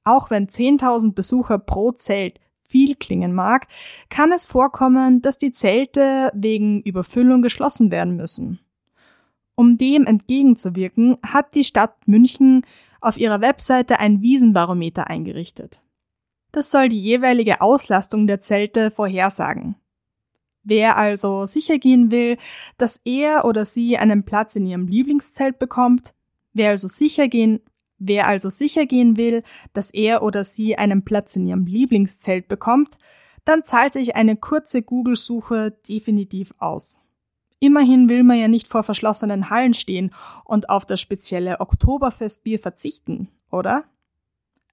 Auch 0.03 0.29
wenn 0.29 0.47
10.000 0.47 1.13
Besucher 1.13 1.57
pro 1.59 1.91
Zelt 1.91 2.39
viel 2.63 2.95
klingen 2.95 3.33
mag, 3.33 3.67
kann 4.09 4.31
es 4.31 4.45
vorkommen, 4.45 5.21
dass 5.21 5.37
die 5.37 5.51
Zelte 5.51 6.31
wegen 6.33 6.81
Überfüllung 6.81 7.41
geschlossen 7.41 7.91
werden 7.91 8.15
müssen. 8.15 8.59
Um 9.55 9.77
dem 9.77 10.05
entgegenzuwirken, 10.05 11.17
hat 11.25 11.53
die 11.55 11.63
Stadt 11.63 12.07
München 12.07 12.65
auf 13.01 13.17
ihrer 13.17 13.41
Webseite 13.41 13.99
ein 13.99 14.21
Wiesenbarometer 14.21 15.07
eingerichtet. 15.07 15.81
Das 16.51 16.71
soll 16.71 16.89
die 16.89 17.01
jeweilige 17.01 17.61
Auslastung 17.61 18.27
der 18.27 18.41
Zelte 18.41 18.91
vorhersagen. 18.91 19.75
Wer 20.63 20.97
also 20.97 21.45
sicher 21.45 21.77
gehen 21.77 22.11
will, 22.11 22.37
dass 22.77 23.01
er 23.05 23.45
oder 23.45 23.65
sie 23.65 23.97
einen 23.97 24.23
Platz 24.23 24.55
in 24.55 24.65
ihrem 24.65 24.87
Lieblingszelt 24.87 25.57
bekommt, 25.57 26.13
wer 26.53 26.69
also 26.69 26.87
sicher 26.87 27.27
gehen, 27.27 27.61
wer 27.97 28.27
also 28.27 28.49
sicher 28.49 28.85
gehen 28.85 29.17
will, 29.17 29.43
dass 29.73 29.91
er 29.91 30.21
oder 30.23 30.43
sie 30.43 30.77
einen 30.77 31.03
Platz 31.03 31.35
in 31.35 31.47
ihrem 31.47 31.65
Lieblingszelt 31.65 32.47
bekommt, 32.47 32.95
dann 33.45 33.63
zahlt 33.63 33.93
sich 33.93 34.15
eine 34.15 34.35
kurze 34.35 34.81
Google-Suche 34.81 35.71
definitiv 35.87 36.53
aus. 36.57 36.99
Immerhin 37.59 38.07
will 38.07 38.23
man 38.23 38.37
ja 38.37 38.47
nicht 38.47 38.67
vor 38.67 38.83
verschlossenen 38.83 39.49
Hallen 39.49 39.73
stehen 39.73 40.13
und 40.45 40.69
auf 40.69 40.85
das 40.85 41.01
spezielle 41.01 41.59
Oktoberfestbier 41.59 42.59
verzichten, 42.59 43.29
oder? 43.51 43.83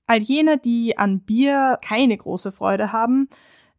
All 0.06 0.22
jene, 0.22 0.58
die 0.58 0.98
an 0.98 1.20
Bier 1.20 1.78
keine 1.82 2.16
große 2.16 2.52
Freude 2.52 2.92
haben, 2.92 3.28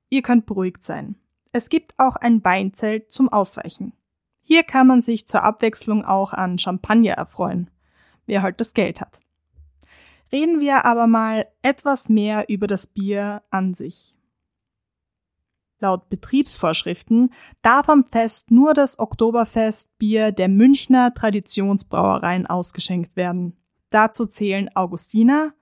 ihr 0.10 0.22
könnt 0.22 0.46
beruhigt 0.46 0.84
sein. 0.84 1.16
Es 1.52 1.70
gibt 1.70 1.98
auch 1.98 2.16
ein 2.18 2.44
Weinzelt 2.44 3.12
zum 3.12 3.30
Ausweichen. 3.30 3.94
Hier 4.42 4.64
kann 4.64 4.88
man 4.88 5.02
sich 5.02 5.28
zur 5.28 5.44
Abwechslung 5.44 6.06
auch 6.06 6.34
an 6.34 6.58
Champagner 6.58 7.14
erfreuen, 7.14 7.70
wer 8.26 8.42
halt 8.42 8.60
das 8.60 8.74
Geld 8.74 9.02
hat. 9.02 9.20
Reden 10.32 10.60
wir 10.60 10.86
aber 10.86 11.08
mal 11.08 11.48
etwas 11.62 12.10
mehr 12.10 12.50
über 12.50 12.68
das 12.68 12.88
Bier 12.88 13.44
an 13.50 13.74
sich. 13.74 14.14
Laut 15.80 16.10
Betriebsvorschriften 16.10 17.32
darf 17.62 17.88
am 17.88 18.06
Fest 18.06 18.52
nur 18.52 18.74
das 18.74 19.00
Oktoberfestbier 19.00 20.32
der 20.32 20.48
Münchner 20.48 21.14
Traditionsbrauereien 21.14 22.48
ausgeschenkt 22.48 23.16
werden. 23.16 23.56
Dazu 23.90 24.26
zählen 24.26 24.70
Augustiner, 24.76 25.54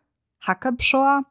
Hackebschor, 0.47 1.25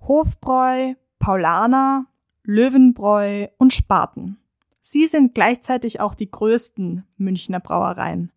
Hofbräu, 0.00 0.94
Paulaner, 1.18 2.06
Löwenbräu 2.44 3.48
und 3.58 3.72
Spaten. 3.72 4.38
Sie 4.80 5.06
sind 5.06 5.34
gleichzeitig 5.34 6.00
auch 6.00 6.14
die 6.14 6.30
größten 6.30 7.04
Münchner 7.16 7.60
Brauereien. 7.60 8.30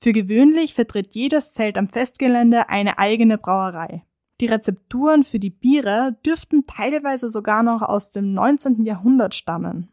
Für 0.00 0.12
gewöhnlich 0.12 0.74
vertritt 0.74 1.14
jedes 1.14 1.52
Zelt 1.52 1.76
am 1.76 1.88
Festgelände 1.88 2.68
eine 2.68 2.98
eigene 2.98 3.38
Brauerei. 3.38 4.04
Die 4.40 4.46
Rezepturen 4.46 5.24
für 5.24 5.40
die 5.40 5.50
Biere 5.50 6.16
dürften 6.24 6.66
teilweise 6.66 7.28
sogar 7.28 7.64
noch 7.64 7.82
aus 7.82 8.12
dem 8.12 8.32
19. 8.32 8.84
Jahrhundert 8.84 9.34
stammen. 9.34 9.88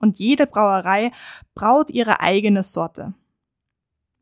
Und 0.00 0.18
jede 0.18 0.48
Brauerei 0.48 1.12
braut 1.54 1.90
ihre 1.90 2.20
eigene 2.20 2.64
Sorte. 2.64 3.14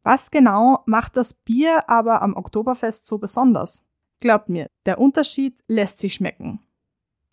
Was 0.03 0.31
genau 0.31 0.83
macht 0.85 1.17
das 1.17 1.33
Bier 1.33 1.89
aber 1.89 2.21
am 2.21 2.35
Oktoberfest 2.37 3.07
so 3.07 3.17
besonders? 3.17 3.87
Glaubt 4.23 4.49
mir, 4.49 4.71
der 4.87 5.01
Unterschied 5.01 5.59
lässt 5.67 5.99
sich 5.99 6.15
schmecken. 6.15 6.61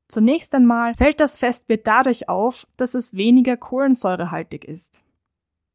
Zunächst 0.07 0.55
einmal 0.55 0.95
fällt 0.95 1.19
das 1.19 1.37
Festbier 1.37 1.77
dadurch 1.77 2.27
auf, 2.27 2.65
dass 2.77 2.95
es 2.95 3.13
weniger 3.13 3.57
kohlensäurehaltig 3.57 4.65
ist. 4.65 5.03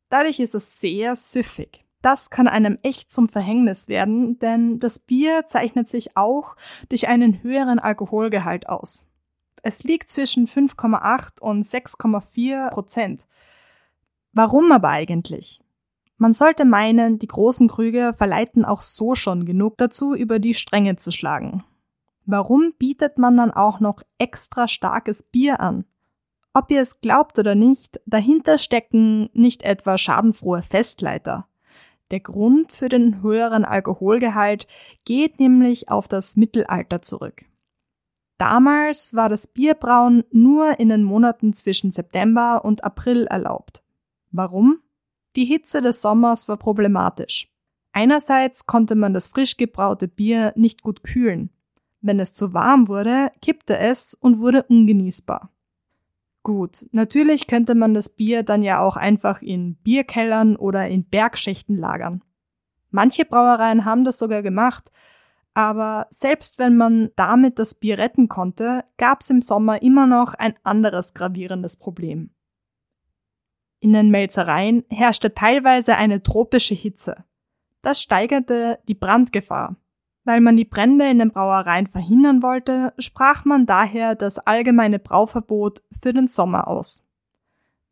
Dadurch 0.09 0.41
ist 0.41 0.57
es 0.57 0.81
sehr 0.81 1.15
süffig. 1.15 1.85
Das 2.03 2.31
kann 2.31 2.49
einem 2.49 2.81
echt 2.83 3.13
zum 3.13 3.29
Verhängnis 3.29 3.87
werden, 3.87 4.41
denn 4.41 4.81
das 4.81 4.99
Bier 4.99 5.47
zeichnet 5.47 5.89
sich 5.89 6.17
auch 6.17 6.57
durch 6.89 7.07
einen 7.07 7.45
höheren 7.45 7.79
Alkoholgehalt 7.79 8.69
aus. 8.69 9.07
Es 9.63 9.85
liegt 9.85 10.11
zwischen 10.11 10.49
5,8 10.49 11.41
und 11.41 11.65
6,4 11.65 12.71
Prozent. 12.71 13.29
Warum 14.33 14.73
aber 14.73 14.89
eigentlich? 14.89 15.64
Man 16.17 16.33
sollte 16.33 16.65
meinen, 16.65 17.19
die 17.19 17.27
großen 17.27 17.69
Krüge 17.69 18.15
verleiten 18.17 18.65
auch 18.65 18.83
so 18.83 19.15
schon 19.15 19.45
genug 19.45 19.77
dazu, 19.77 20.15
über 20.15 20.39
die 20.39 20.55
Stränge 20.55 20.97
zu 20.97 21.11
schlagen. 21.11 21.65
Warum 22.25 22.73
bietet 22.79 23.19
man 23.19 23.37
dann 23.37 23.51
auch 23.51 23.81
noch 23.81 24.03
extra 24.19 24.69
starkes 24.69 25.23
Bier 25.23 25.61
an? 25.61 25.85
Ob 26.55 26.71
ihr 26.71 26.81
es 26.81 27.01
glaubt 27.01 27.39
oder 27.39 27.55
nicht, 27.55 28.01
dahinter 28.07 28.59
stecken 28.59 29.29
nicht 29.33 29.63
etwa 29.63 29.99
schadenfrohe 29.99 30.63
Festleiter. 30.63 31.49
Der 32.11 32.21
Grund 32.21 32.71
für 32.71 32.89
den 32.89 33.23
höheren 33.23 33.65
Alkoholgehalt 33.65 34.69
geht 35.05 35.41
nämlich 35.41 35.91
auf 35.91 36.07
das 36.07 36.37
Mittelalter 36.37 37.03
zurück. 37.03 37.45
Damals 38.39 39.15
war 39.15 39.29
das 39.29 39.49
Bierbrauen 39.49 40.25
nur 40.31 40.79
in 40.79 40.89
den 40.89 41.03
Monaten 41.03 41.53
zwischen 41.53 41.91
September 41.91 42.65
und 42.65 42.85
April 42.85 43.27
erlaubt. 43.27 43.83
Warum? 44.31 44.81
Die 45.37 45.45
Hitze 45.45 45.83
des 45.83 46.01
Sommers 46.01 46.49
war 46.49 46.57
problematisch. 46.57 47.49
Einerseits 47.93 48.67
konnte 48.67 48.95
man 48.95 49.15
das 49.15 49.29
frisch 49.29 49.57
gebraute 49.57 50.09
Bier 50.09 50.53
nicht 50.57 50.83
gut 50.83 51.03
kühlen. 51.03 51.51
Wenn 52.01 52.21
es 52.21 52.35
zu 52.35 52.53
warm 52.53 52.89
wurde, 52.89 53.31
kippte 53.41 53.79
es 53.79 54.15
und 54.15 54.39
wurde 54.39 54.65
ungenießbar. 54.65 55.51
Gut, 56.43 56.87
natürlich 56.93 57.47
könnte 57.47 57.75
man 57.75 57.95
das 57.95 58.11
Bier 58.11 58.43
dann 58.43 58.63
ja 58.63 58.81
auch 58.81 58.97
einfach 58.97 59.41
in 59.41 59.77
Bierkellern 59.77 60.57
oder 60.57 60.87
in 60.89 61.05
Bergschächten 61.05 61.79
lagern. 61.79 62.23
Manche 62.91 63.25
Brauereien 63.25 63.85
haben 63.87 64.05
das 64.05 64.19
sogar 64.19 64.43
gemacht, 64.43 64.93
aber 65.55 66.07
selbst 66.11 66.59
wenn 66.59 66.77
man 66.77 67.11
damit 67.17 67.59
das 67.59 67.77
Bier 67.77 67.97
retten 67.97 68.29
konnte, 68.29 68.85
gab 68.99 69.21
es 69.23 69.31
im 69.31 69.41
Sommer 69.41 69.81
immer 69.83 70.07
noch 70.07 70.35
ein 70.35 70.55
anderes 70.65 71.15
gravierendes 71.15 71.77
Problem. 71.77 72.31
In 73.85 73.93
den 73.93 74.11
Melzereien 74.11 74.83
herrschte 74.89 75.35
teilweise 75.35 75.97
eine 75.97 76.23
tropische 76.23 76.73
Hitze. 76.73 77.23
Das 77.83 78.01
steigerte 78.01 78.79
die 78.89 78.95
Brandgefahr. 78.95 79.77
Weil 80.25 80.41
man 80.41 80.57
die 80.57 80.65
Brände 80.65 81.07
in 81.07 81.19
den 81.19 81.33
Brauereien 81.33 81.89
verhindern 81.89 82.43
wollte, 82.43 82.95
sprach 82.99 83.45
man 83.45 83.67
daher 83.67 84.15
das 84.15 84.39
allgemeine 84.39 84.99
Brauverbot 84.99 85.83
für 86.01 86.15
den 86.15 86.29
Sommer 86.29 86.67
aus. 86.67 87.05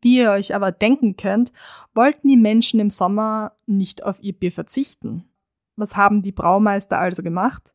Wie 0.01 0.17
ihr 0.17 0.31
euch 0.31 0.55
aber 0.55 0.71
denken 0.71 1.15
könnt, 1.15 1.53
wollten 1.93 2.27
die 2.27 2.37
Menschen 2.37 2.79
im 2.79 2.89
Sommer 2.89 3.51
nicht 3.67 4.03
auf 4.03 4.17
ihr 4.19 4.33
Bier 4.33 4.51
verzichten. 4.51 5.29
Was 5.75 5.95
haben 5.95 6.23
die 6.23 6.31
Braumeister 6.31 6.97
also 6.97 7.21
gemacht? 7.21 7.71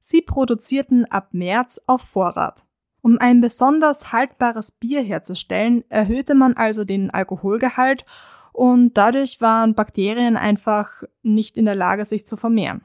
Sie 0.00 0.22
produzierten 0.22 1.04
ab 1.04 1.28
März 1.30 1.80
auf 1.86 2.02
Vorrat. 2.02 2.64
Um 3.02 3.18
ein 3.18 3.40
besonders 3.40 4.12
haltbares 4.12 4.70
Bier 4.72 5.02
herzustellen, 5.02 5.84
erhöhte 5.88 6.34
man 6.34 6.54
also 6.54 6.84
den 6.84 7.10
Alkoholgehalt 7.10 8.04
und 8.52 8.96
dadurch 8.96 9.40
waren 9.40 9.74
Bakterien 9.74 10.36
einfach 10.36 11.02
nicht 11.22 11.56
in 11.56 11.64
der 11.64 11.74
Lage, 11.74 12.04
sich 12.04 12.26
zu 12.26 12.36
vermehren. 12.36 12.82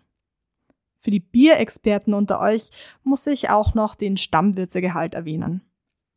Für 0.99 1.11
die 1.11 1.19
Bierexperten 1.19 2.13
unter 2.13 2.39
euch 2.39 2.71
muss 3.03 3.27
ich 3.27 3.49
auch 3.49 3.73
noch 3.73 3.93
den 3.93 4.17
Stammwürzegehalt 4.17 5.13
erwähnen. 5.13 5.61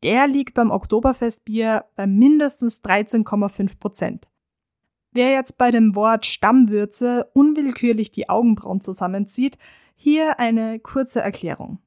Der 0.03 0.27
liegt 0.27 0.53
beim 0.53 0.71
Oktoberfestbier 0.71 1.85
bei 1.95 2.07
mindestens 2.07 2.83
13,5 2.83 3.79
Prozent. 3.79 4.29
Wer 5.11 5.31
jetzt 5.31 5.57
bei 5.57 5.71
dem 5.71 5.95
Wort 5.95 6.25
Stammwürze 6.25 7.29
unwillkürlich 7.33 8.11
die 8.11 8.29
Augenbrauen 8.29 8.79
zusammenzieht, 8.79 9.57
hier 9.95 10.39
eine 10.39 10.79
kurze 10.79 11.19
Erklärung. 11.19 11.79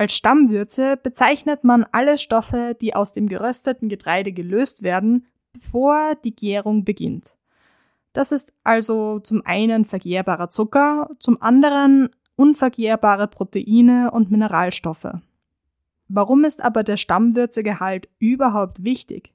Als 0.00 0.14
Stammwürze 0.14 0.96
bezeichnet 0.96 1.62
man 1.62 1.84
alle 1.92 2.16
Stoffe, 2.16 2.74
die 2.80 2.94
aus 2.94 3.12
dem 3.12 3.28
gerösteten 3.28 3.90
Getreide 3.90 4.32
gelöst 4.32 4.82
werden, 4.82 5.26
bevor 5.52 6.14
die 6.14 6.34
Gärung 6.34 6.86
beginnt. 6.86 7.36
Das 8.14 8.32
ist 8.32 8.54
also 8.64 9.18
zum 9.18 9.44
einen 9.44 9.84
vergärbarer 9.84 10.48
Zucker, 10.48 11.10
zum 11.18 11.42
anderen 11.42 12.08
unvergärbare 12.34 13.28
Proteine 13.28 14.10
und 14.10 14.30
Mineralstoffe. 14.30 15.18
Warum 16.08 16.44
ist 16.44 16.64
aber 16.64 16.82
der 16.82 16.96
Stammwürzegehalt 16.96 18.08
überhaupt 18.18 18.82
wichtig? 18.82 19.34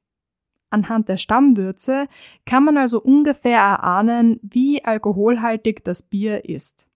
Anhand 0.71 1.09
der 1.09 1.17
Stammwürze 1.17 2.07
kann 2.47 2.63
man 2.63 2.77
also 2.77 2.99
ungefähr 2.99 3.59
erahnen, 3.59 4.39
wie 4.41 4.83
alkoholhaltig 4.83 5.83
das 5.83 6.01
Bier 6.01 6.49
ist. 6.49 6.89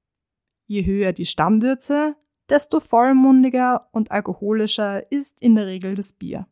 Je 0.65 0.87
höher 0.87 1.13
die 1.13 1.27
Stammwürze, 1.27 2.15
desto 2.49 2.79
vollmundiger 2.79 3.87
und 3.91 4.11
alkoholischer 4.11 5.11
ist 5.11 5.41
in 5.41 5.55
der 5.55 5.67
Regel 5.67 5.95
das 5.95 6.13
Bier. 6.13 6.47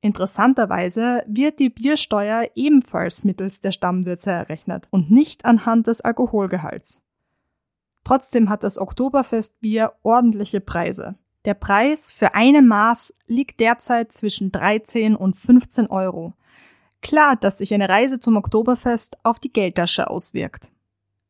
Interessanterweise 0.00 1.24
wird 1.26 1.58
die 1.58 1.70
Biersteuer 1.70 2.50
ebenfalls 2.54 3.24
mittels 3.24 3.60
der 3.60 3.72
Stammwürze 3.72 4.30
errechnet 4.30 4.86
und 4.90 5.10
nicht 5.10 5.44
anhand 5.44 5.86
des 5.86 6.00
Alkoholgehalts. 6.00 7.00
Trotzdem 8.04 8.48
hat 8.48 8.62
das 8.62 8.78
Oktoberfestbier 8.78 9.94
ordentliche 10.04 10.60
Preise. 10.60 11.16
Der 11.44 11.54
Preis 11.54 12.12
für 12.12 12.34
eine 12.34 12.62
Maß 12.62 13.14
liegt 13.26 13.58
derzeit 13.58 14.12
zwischen 14.12 14.52
13 14.52 15.16
und 15.16 15.36
15 15.36 15.88
Euro. 15.88 16.34
Klar, 17.02 17.36
dass 17.36 17.58
sich 17.58 17.74
eine 17.74 17.88
Reise 17.88 18.20
zum 18.20 18.36
Oktoberfest 18.36 19.18
auf 19.24 19.38
die 19.38 19.52
Geldtasche 19.52 20.08
auswirkt. 20.08 20.70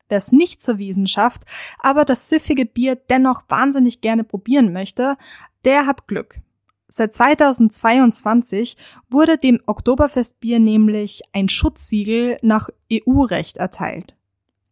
Es 0.08 0.32
nicht 0.32 0.62
zur 0.62 0.78
Wiesen 0.78 1.06
schafft, 1.06 1.42
aber 1.78 2.04
das 2.04 2.28
süffige 2.28 2.66
Bier 2.66 2.96
dennoch 2.96 3.42
wahnsinnig 3.48 4.00
gerne 4.00 4.25
probieren 4.25 4.72
möchte, 4.72 5.16
der 5.64 5.86
hat 5.86 6.06
Glück. 6.06 6.40
Seit 6.88 7.14
2022 7.14 8.76
wurde 9.10 9.38
dem 9.38 9.60
Oktoberfestbier 9.66 10.60
nämlich 10.60 11.22
ein 11.32 11.48
Schutzsiegel 11.48 12.38
nach 12.42 12.68
EU-Recht 12.92 13.56
erteilt. 13.56 14.16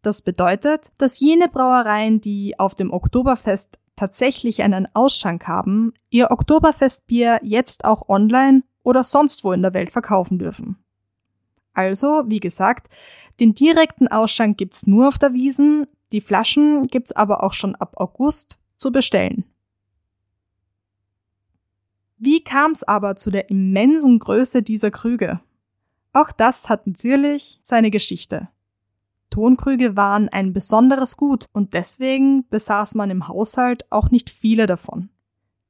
Das 0.02 0.22
bedeutet, 0.22 0.92
dass 0.98 1.18
jene 1.18 1.48
Brauereien, 1.48 2.20
die 2.20 2.58
auf 2.58 2.74
dem 2.74 2.92
Oktoberfest 2.92 3.78
tatsächlich 3.96 4.62
einen 4.62 4.86
Ausschank 4.94 5.48
haben, 5.48 5.94
ihr 6.10 6.30
Oktoberfestbier 6.30 7.40
jetzt 7.42 7.84
auch 7.84 8.08
online 8.08 8.62
oder 8.82 9.02
sonst 9.02 9.44
wo 9.44 9.52
in 9.52 9.62
der 9.62 9.74
Welt 9.74 9.90
verkaufen 9.90 10.38
dürfen. 10.38 10.83
Also, 11.75 12.25
wie 12.26 12.40
gesagt, 12.40 12.88
den 13.40 13.54
direkten 13.54 14.09
Ausschank 14.09 14.57
gibt's 14.57 14.87
nur 14.87 15.09
auf 15.09 15.19
der 15.19 15.33
Wiesen, 15.35 15.87
die 16.12 16.21
Flaschen 16.21 16.87
gibt's 16.87 17.12
aber 17.12 17.43
auch 17.43 17.52
schon 17.52 17.75
ab 17.75 17.95
August 17.97 18.59
zu 18.76 18.93
bestellen. 18.93 19.45
Wie 22.16 22.43
kam's 22.43 22.85
aber 22.85 23.16
zu 23.16 23.31
der 23.31 23.50
immensen 23.50 24.21
Größe 24.21 24.62
dieser 24.62 24.90
Krüge? 24.90 25.40
Auch 26.12 26.31
das 26.31 26.69
hat 26.69 26.87
natürlich 26.87 27.59
seine 27.62 27.90
Geschichte. 27.90 28.49
Tonkrüge 29.31 29.97
waren 29.97 30.28
ein 30.28 30.52
besonderes 30.52 31.16
Gut 31.16 31.47
und 31.52 31.75
deswegen 31.75 32.49
besaß 32.49 32.95
man 32.95 33.11
im 33.11 33.26
Haushalt 33.26 33.90
auch 33.90 34.12
nicht 34.12 34.31
viele 34.31 34.69
davon. 34.69 35.11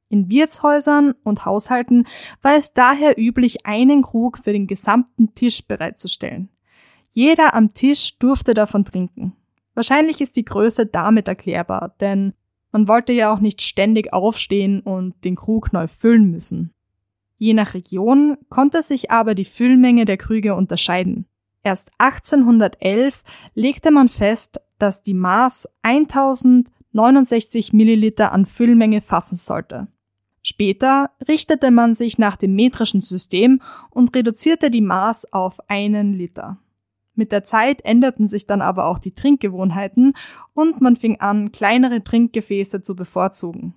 In 0.09 0.29
Wirtshäusern 0.29 1.15
und 1.25 1.45
Haushalten 1.45 2.07
war 2.43 2.57
es 2.57 2.73
daher 2.73 3.19
üblich, 3.19 3.67
einen 3.67 4.03
Krug 4.03 4.39
für 4.39 4.53
den 4.53 4.67
gesamten 4.67 5.35
Tisch 5.35 5.67
bereitzustellen. 5.67 6.51
Jeder 7.09 7.55
am 7.55 7.75
Tisch 7.75 8.19
durfte 8.19 8.55
davon 8.55 8.85
trinken. 8.85 9.35
Wahrscheinlich 9.75 10.21
ist 10.21 10.37
die 10.37 10.45
Größe 10.45 10.87
damit 10.87 11.29
erklärbar, 11.29 11.95
denn 12.01 12.35
man 12.73 12.89
wollte 12.89 13.13
ja 13.13 13.33
auch 13.33 13.41
nicht 13.41 13.63
ständig 13.63 14.13
aufstehen 14.13 14.81
und 14.81 15.25
den 15.25 15.37
Krug 15.37 15.73
neu 15.73 15.87
füllen 15.87 16.31
müssen. 16.31 16.73
Je 17.39 17.55
nach 17.55 17.75
Region 17.75 18.37
konnte 18.49 18.83
sich 18.83 19.11
aber 19.11 19.35
die 19.35 19.45
Füllmenge 19.45 20.05
der 20.05 20.17
Krüge 20.17 20.55
unterscheiden. 20.55 21.27
Erst 21.63 21.91
1811 21.99 23.23
legte 23.55 23.91
man 23.91 24.09
fest, 24.09 24.61
dass 24.79 25.03
die 25.03 25.15
Maß 25.15 25.69
1069 25.83 27.73
Milliliter 27.73 28.33
an 28.33 28.45
Füllmenge 28.45 29.01
fassen 29.01 29.37
sollte. 29.37 29.89
Später 30.47 31.11
richtete 31.27 31.71
man 31.71 31.95
sich 31.95 32.19
nach 32.19 32.37
dem 32.37 32.55
metrischen 32.55 33.01
System 33.01 33.63
und 33.89 34.15
reduzierte 34.15 34.71
die 34.71 34.83
Maß 34.83 35.33
auf 35.33 35.59
einen 35.69 36.13
Liter. 36.13 36.59
Mit 37.15 37.33
der 37.33 37.45
Zeit 37.45 37.83
änderten 37.83 38.27
sich 38.27 38.47
dann 38.47 38.61
aber 38.61 38.87
auch 38.87 38.99
die 38.99 39.13
Trinkgewohnheiten 39.13 40.13
und 40.53 40.83
man 40.83 40.97
fing 40.97 41.19
an, 41.19 41.51
kleinere 41.51 42.05
Trinkgefäße 42.05 42.83
zu 42.83 42.95
bevorzugen. 42.95 43.75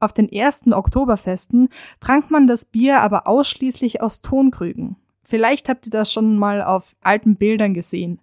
Auf 0.00 0.14
den 0.14 0.32
ersten 0.32 0.72
Oktoberfesten 0.72 1.68
trank 2.00 2.30
man 2.30 2.46
das 2.46 2.64
Bier 2.64 3.00
aber 3.00 3.26
ausschließlich 3.26 4.00
aus 4.00 4.22
Tonkrügen. 4.22 4.96
Vielleicht 5.22 5.68
habt 5.68 5.86
ihr 5.86 5.92
das 5.92 6.10
schon 6.10 6.38
mal 6.38 6.62
auf 6.62 6.96
alten 7.02 7.36
Bildern 7.36 7.74
gesehen. 7.74 8.20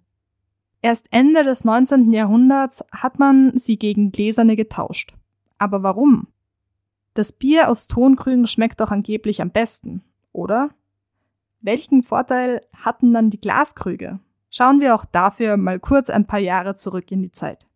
Erst 0.82 1.06
Ende 1.12 1.44
des 1.44 1.64
19. 1.64 2.10
Jahrhunderts 2.10 2.84
hat 2.90 3.20
man 3.20 3.56
sie 3.56 3.78
gegen 3.78 4.10
gläserne 4.10 4.56
getauscht. 4.56 5.14
Aber 5.58 5.84
warum? 5.84 6.26
Das 7.14 7.32
Bier 7.32 7.68
aus 7.68 7.88
Tonkrügen 7.88 8.46
schmeckt 8.46 8.80
doch 8.80 8.92
angeblich 8.92 9.42
am 9.42 9.50
besten, 9.50 10.04
oder? 10.32 10.70
Welchen 11.60 12.04
Vorteil 12.04 12.62
hatten 12.72 13.12
dann 13.12 13.30
die 13.30 13.40
Glaskrüge? 13.40 14.20
Schauen 14.48 14.78
wir 14.78 14.94
auch 14.94 15.04
dafür 15.04 15.56
mal 15.56 15.80
kurz 15.80 16.08
ein 16.08 16.28
paar 16.28 16.38
Jahre 16.38 16.76
zurück 16.76 17.10
in 17.10 17.22
die 17.22 17.32
Zeit. 17.32 17.66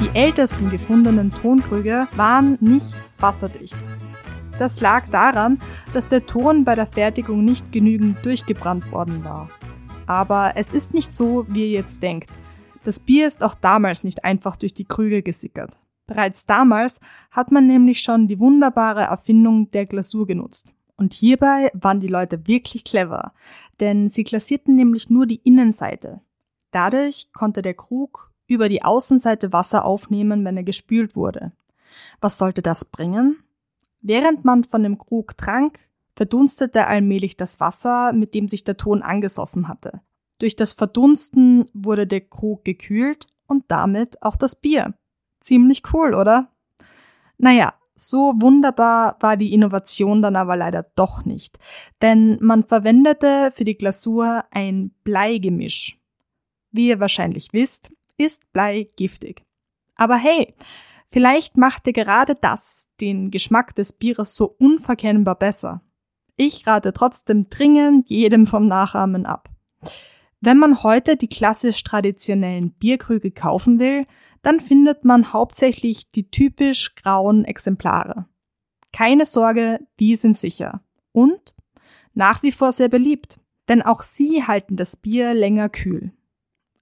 Die 0.00 0.08
ältesten 0.14 0.70
gefundenen 0.70 1.30
Tonkrüge 1.30 2.08
waren 2.14 2.56
nicht 2.60 2.96
wasserdicht. 3.18 3.76
Das 4.60 4.82
lag 4.82 5.08
daran, 5.08 5.58
dass 5.94 6.06
der 6.06 6.26
Ton 6.26 6.64
bei 6.66 6.74
der 6.74 6.86
Fertigung 6.86 7.42
nicht 7.46 7.72
genügend 7.72 8.22
durchgebrannt 8.26 8.92
worden 8.92 9.24
war. 9.24 9.48
Aber 10.04 10.52
es 10.54 10.70
ist 10.72 10.92
nicht 10.92 11.14
so, 11.14 11.46
wie 11.48 11.62
ihr 11.62 11.70
jetzt 11.70 12.02
denkt. 12.02 12.28
Das 12.84 13.00
Bier 13.00 13.26
ist 13.26 13.42
auch 13.42 13.54
damals 13.54 14.04
nicht 14.04 14.22
einfach 14.22 14.56
durch 14.56 14.74
die 14.74 14.84
Krüge 14.84 15.22
gesickert. 15.22 15.78
Bereits 16.06 16.44
damals 16.44 17.00
hat 17.30 17.50
man 17.50 17.66
nämlich 17.66 18.02
schon 18.02 18.28
die 18.28 18.38
wunderbare 18.38 19.04
Erfindung 19.04 19.70
der 19.70 19.86
Glasur 19.86 20.26
genutzt. 20.26 20.74
Und 20.94 21.14
hierbei 21.14 21.70
waren 21.72 22.00
die 22.00 22.08
Leute 22.08 22.46
wirklich 22.46 22.84
clever, 22.84 23.32
denn 23.80 24.08
sie 24.08 24.24
glasierten 24.24 24.76
nämlich 24.76 25.08
nur 25.08 25.24
die 25.24 25.40
Innenseite. 25.42 26.20
Dadurch 26.70 27.32
konnte 27.32 27.62
der 27.62 27.72
Krug 27.72 28.30
über 28.46 28.68
die 28.68 28.82
Außenseite 28.82 29.54
Wasser 29.54 29.86
aufnehmen, 29.86 30.44
wenn 30.44 30.58
er 30.58 30.64
gespült 30.64 31.16
wurde. 31.16 31.52
Was 32.20 32.36
sollte 32.36 32.60
das 32.60 32.84
bringen? 32.84 33.42
Während 34.00 34.44
man 34.44 34.64
von 34.64 34.82
dem 34.82 34.98
Krug 34.98 35.36
trank, 35.36 35.78
verdunstete 36.16 36.86
allmählich 36.86 37.36
das 37.36 37.60
Wasser, 37.60 38.12
mit 38.12 38.34
dem 38.34 38.48
sich 38.48 38.64
der 38.64 38.76
Ton 38.76 39.02
angesoffen 39.02 39.68
hatte. 39.68 40.00
Durch 40.38 40.56
das 40.56 40.72
Verdunsten 40.72 41.66
wurde 41.74 42.06
der 42.06 42.22
Krug 42.22 42.64
gekühlt 42.64 43.26
und 43.46 43.64
damit 43.68 44.22
auch 44.22 44.36
das 44.36 44.56
Bier. 44.56 44.94
Ziemlich 45.40 45.82
cool, 45.92 46.14
oder? 46.14 46.50
Naja, 47.38 47.74
so 47.94 48.34
wunderbar 48.36 49.16
war 49.20 49.36
die 49.36 49.52
Innovation 49.52 50.22
dann 50.22 50.36
aber 50.36 50.56
leider 50.56 50.86
doch 50.94 51.24
nicht, 51.24 51.58
denn 52.00 52.38
man 52.40 52.64
verwendete 52.64 53.50
für 53.52 53.64
die 53.64 53.76
Glasur 53.76 54.44
ein 54.50 54.92
Bleigemisch. 55.04 55.98
Wie 56.70 56.88
ihr 56.88 57.00
wahrscheinlich 57.00 57.52
wisst, 57.52 57.92
ist 58.16 58.50
Blei 58.52 58.88
giftig. 58.96 59.44
Aber 59.96 60.16
hey, 60.16 60.54
Vielleicht 61.12 61.56
machte 61.56 61.92
gerade 61.92 62.36
das 62.36 62.88
den 63.00 63.30
Geschmack 63.30 63.74
des 63.74 63.92
Bieres 63.92 64.36
so 64.36 64.54
unverkennbar 64.58 65.36
besser. 65.36 65.82
Ich 66.36 66.66
rate 66.66 66.92
trotzdem 66.92 67.48
dringend 67.48 68.08
jedem 68.10 68.46
vom 68.46 68.66
Nachahmen 68.66 69.26
ab. 69.26 69.50
Wenn 70.40 70.56
man 70.56 70.82
heute 70.82 71.16
die 71.16 71.28
klassisch 71.28 71.82
traditionellen 71.82 72.72
Bierkrüge 72.72 73.30
kaufen 73.30 73.78
will, 73.78 74.06
dann 74.42 74.60
findet 74.60 75.04
man 75.04 75.32
hauptsächlich 75.32 76.10
die 76.10 76.30
typisch 76.30 76.94
grauen 76.94 77.44
Exemplare. 77.44 78.26
Keine 78.92 79.26
Sorge, 79.26 79.80
die 79.98 80.14
sind 80.14 80.36
sicher. 80.36 80.82
Und 81.12 81.54
nach 82.14 82.42
wie 82.42 82.52
vor 82.52 82.72
sehr 82.72 82.88
beliebt, 82.88 83.38
denn 83.68 83.82
auch 83.82 84.02
sie 84.02 84.44
halten 84.44 84.76
das 84.76 84.96
Bier 84.96 85.34
länger 85.34 85.68
kühl. 85.68 86.12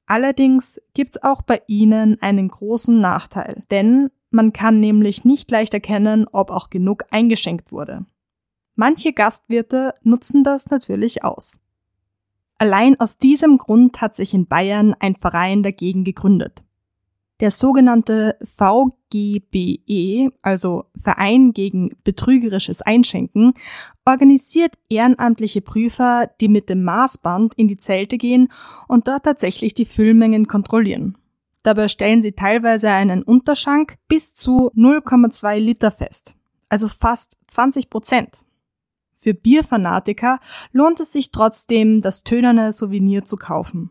Allerdings 0.07 0.81
gibt's 0.95 1.23
auch 1.23 1.43
bei 1.43 1.61
ihnen 1.67 2.23
einen 2.23 2.49
großen 2.49 2.99
Nachteil, 2.99 3.65
denn 3.71 4.11
man 4.31 4.53
kann 4.53 4.81
nämlich 4.81 5.25
nicht 5.25 5.51
leicht 5.51 5.75
erkennen, 5.75 6.27
ob 6.31 6.51
auch 6.51 6.71
genug 6.71 7.05
eingeschenkt 7.11 7.73
wurde. 7.73 8.05
Manche 8.75 9.13
Gastwirte 9.13 9.95
nutzen 10.03 10.45
das 10.45 10.71
natürlich 10.71 11.25
aus. 11.25 11.59
Allein 12.59 12.99
aus 13.01 13.19
diesem 13.19 13.59
Grund 13.59 14.01
hat 14.01 14.17
sich 14.17 14.35
in 14.35 14.47
Bayern 14.47 14.95
ein 14.99 15.17
Verein 15.17 15.63
dagegen 15.63 16.05
gegründet. 16.05 16.65
Der 17.41 17.53
sogenannte 17.53 18.37
VGBE, 18.43 20.33
also 20.43 20.87
Verein 21.01 21.53
gegen 21.53 21.97
betrügerisches 22.03 22.83
Einschenken, 22.83 23.55
organisiert 24.05 24.75
ehrenamtliche 24.89 25.61
Prüfer, 25.61 26.31
die 26.41 26.49
mit 26.49 26.69
dem 26.69 26.83
Maßband 26.83 27.55
in 27.55 27.69
die 27.69 27.77
Zelte 27.77 28.19
gehen 28.19 28.51
und 28.89 29.07
dort 29.07 29.23
tatsächlich 29.23 29.73
die 29.75 29.85
Füllmengen 29.85 30.49
kontrollieren. 30.49 31.17
Dabei 31.63 31.89
stellen 31.89 32.23
sie 32.23 32.33
teilweise 32.33 32.91
einen 32.91 33.23
Unterschank 33.23 33.97
bis 34.09 34.35
zu 34.35 34.71
0,2 34.75 35.59
Liter 35.59 35.91
fest, 35.91 36.37
also 36.69 36.89
fast 36.89 37.37
20 37.49 37.91
Prozent. 37.91 38.41
Für 39.17 39.35
Bierfanatiker 39.35 40.39
lohnt 40.71 41.01
es 41.01 41.13
sich 41.13 41.33
trotzdem, 41.33 42.01
das 42.01 42.23
tönerne 42.23 42.73
Souvenir 42.73 43.25
zu 43.25 43.37
kaufen. 43.37 43.91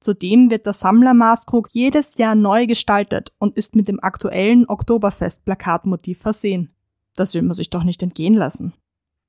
Zudem 0.00 0.50
wird 0.50 0.66
der 0.66 0.72
Sammlermaßkrug 0.72 1.68
jedes 1.70 2.16
Jahr 2.16 2.34
neu 2.34 2.66
gestaltet 2.66 3.32
und 3.38 3.56
ist 3.56 3.76
mit 3.76 3.86
dem 3.86 4.02
aktuellen 4.02 4.66
Oktoberfest-Plakatmotiv 4.66 6.18
versehen. 6.18 6.74
Das 7.14 7.34
will 7.34 7.42
man 7.42 7.52
sich 7.52 7.70
doch 7.70 7.84
nicht 7.84 8.02
entgehen 8.02 8.34
lassen. 8.34 8.72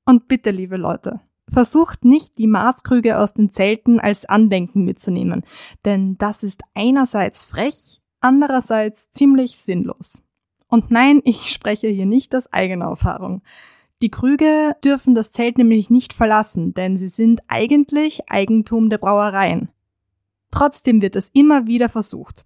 Und 0.04 0.28
bitte, 0.28 0.50
liebe 0.50 0.76
Leute, 0.76 1.20
Versucht 1.52 2.04
nicht, 2.04 2.38
die 2.38 2.46
Maßkrüge 2.46 3.18
aus 3.18 3.34
den 3.34 3.50
Zelten 3.50 4.00
als 4.00 4.24
Andenken 4.24 4.84
mitzunehmen, 4.84 5.44
denn 5.84 6.16
das 6.16 6.42
ist 6.42 6.62
einerseits 6.74 7.44
frech, 7.44 8.00
andererseits 8.20 9.10
ziemlich 9.10 9.58
sinnlos. 9.58 10.22
Und 10.68 10.90
nein, 10.90 11.20
ich 11.24 11.52
spreche 11.52 11.88
hier 11.88 12.06
nicht 12.06 12.34
aus 12.34 12.52
eigener 12.52 12.86
Erfahrung. 12.86 13.42
Die 14.00 14.10
Krüge 14.10 14.74
dürfen 14.82 15.14
das 15.14 15.30
Zelt 15.30 15.58
nämlich 15.58 15.90
nicht 15.90 16.12
verlassen, 16.14 16.74
denn 16.74 16.96
sie 16.96 17.08
sind 17.08 17.40
eigentlich 17.46 18.30
Eigentum 18.30 18.88
der 18.88 18.98
Brauereien. 18.98 19.68
Trotzdem 20.50 21.02
wird 21.02 21.16
es 21.16 21.28
immer 21.28 21.66
wieder 21.66 21.88
versucht. 21.88 22.44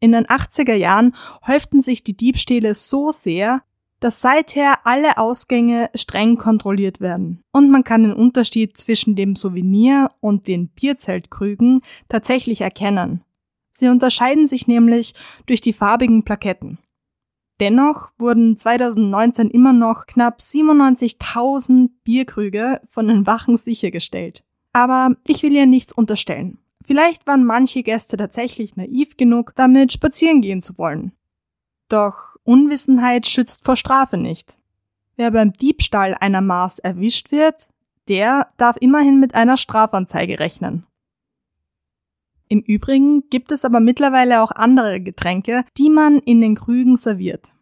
In 0.00 0.12
den 0.12 0.26
80er 0.26 0.74
Jahren 0.74 1.14
häuften 1.46 1.82
sich 1.82 2.02
die 2.02 2.16
Diebstähle 2.16 2.74
so 2.74 3.10
sehr, 3.10 3.62
dass 4.06 4.20
seither 4.20 4.86
alle 4.86 5.18
Ausgänge 5.18 5.90
streng 5.96 6.36
kontrolliert 6.36 7.00
werden. 7.00 7.42
Und 7.50 7.72
man 7.72 7.82
kann 7.82 8.04
den 8.04 8.12
Unterschied 8.12 8.76
zwischen 8.76 9.16
dem 9.16 9.34
Souvenir 9.34 10.12
und 10.20 10.46
den 10.46 10.68
Bierzeltkrügen 10.68 11.80
tatsächlich 12.08 12.60
erkennen. 12.60 13.24
Sie 13.72 13.88
unterscheiden 13.88 14.46
sich 14.46 14.68
nämlich 14.68 15.14
durch 15.46 15.60
die 15.60 15.72
farbigen 15.72 16.22
Plaketten. 16.22 16.78
Dennoch 17.58 18.10
wurden 18.16 18.56
2019 18.56 19.50
immer 19.50 19.72
noch 19.72 20.06
knapp 20.06 20.38
97.000 20.38 21.90
Bierkrüge 22.04 22.82
von 22.88 23.08
den 23.08 23.26
Wachen 23.26 23.56
sichergestellt. 23.56 24.44
Aber 24.72 25.16
ich 25.26 25.42
will 25.42 25.52
ihr 25.52 25.66
nichts 25.66 25.92
unterstellen. 25.92 26.58
Vielleicht 26.84 27.26
waren 27.26 27.44
manche 27.44 27.82
Gäste 27.82 28.16
tatsächlich 28.16 28.76
naiv 28.76 29.16
genug, 29.16 29.52
damit 29.56 29.92
spazieren 29.92 30.42
gehen 30.42 30.62
zu 30.62 30.78
wollen. 30.78 31.10
Doch 31.88 32.35
Unwissenheit 32.46 33.26
schützt 33.26 33.64
vor 33.64 33.76
Strafe 33.76 34.16
nicht. 34.16 34.58
Wer 35.16 35.30
beim 35.30 35.52
Diebstahl 35.52 36.14
einer 36.14 36.40
Maß 36.40 36.78
erwischt 36.78 37.30
wird, 37.30 37.68
der 38.08 38.48
darf 38.56 38.76
immerhin 38.80 39.18
mit 39.18 39.34
einer 39.34 39.56
Strafanzeige 39.56 40.38
rechnen. 40.38 40.86
Im 42.48 42.60
Übrigen 42.60 43.28
gibt 43.28 43.50
es 43.50 43.64
aber 43.64 43.80
mittlerweile 43.80 44.42
auch 44.42 44.52
andere 44.52 45.00
Getränke, 45.00 45.64
die 45.76 45.90
man 45.90 46.18
in 46.20 46.40
den 46.40 46.54
Krügen 46.54 46.96
serviert. 46.96 47.52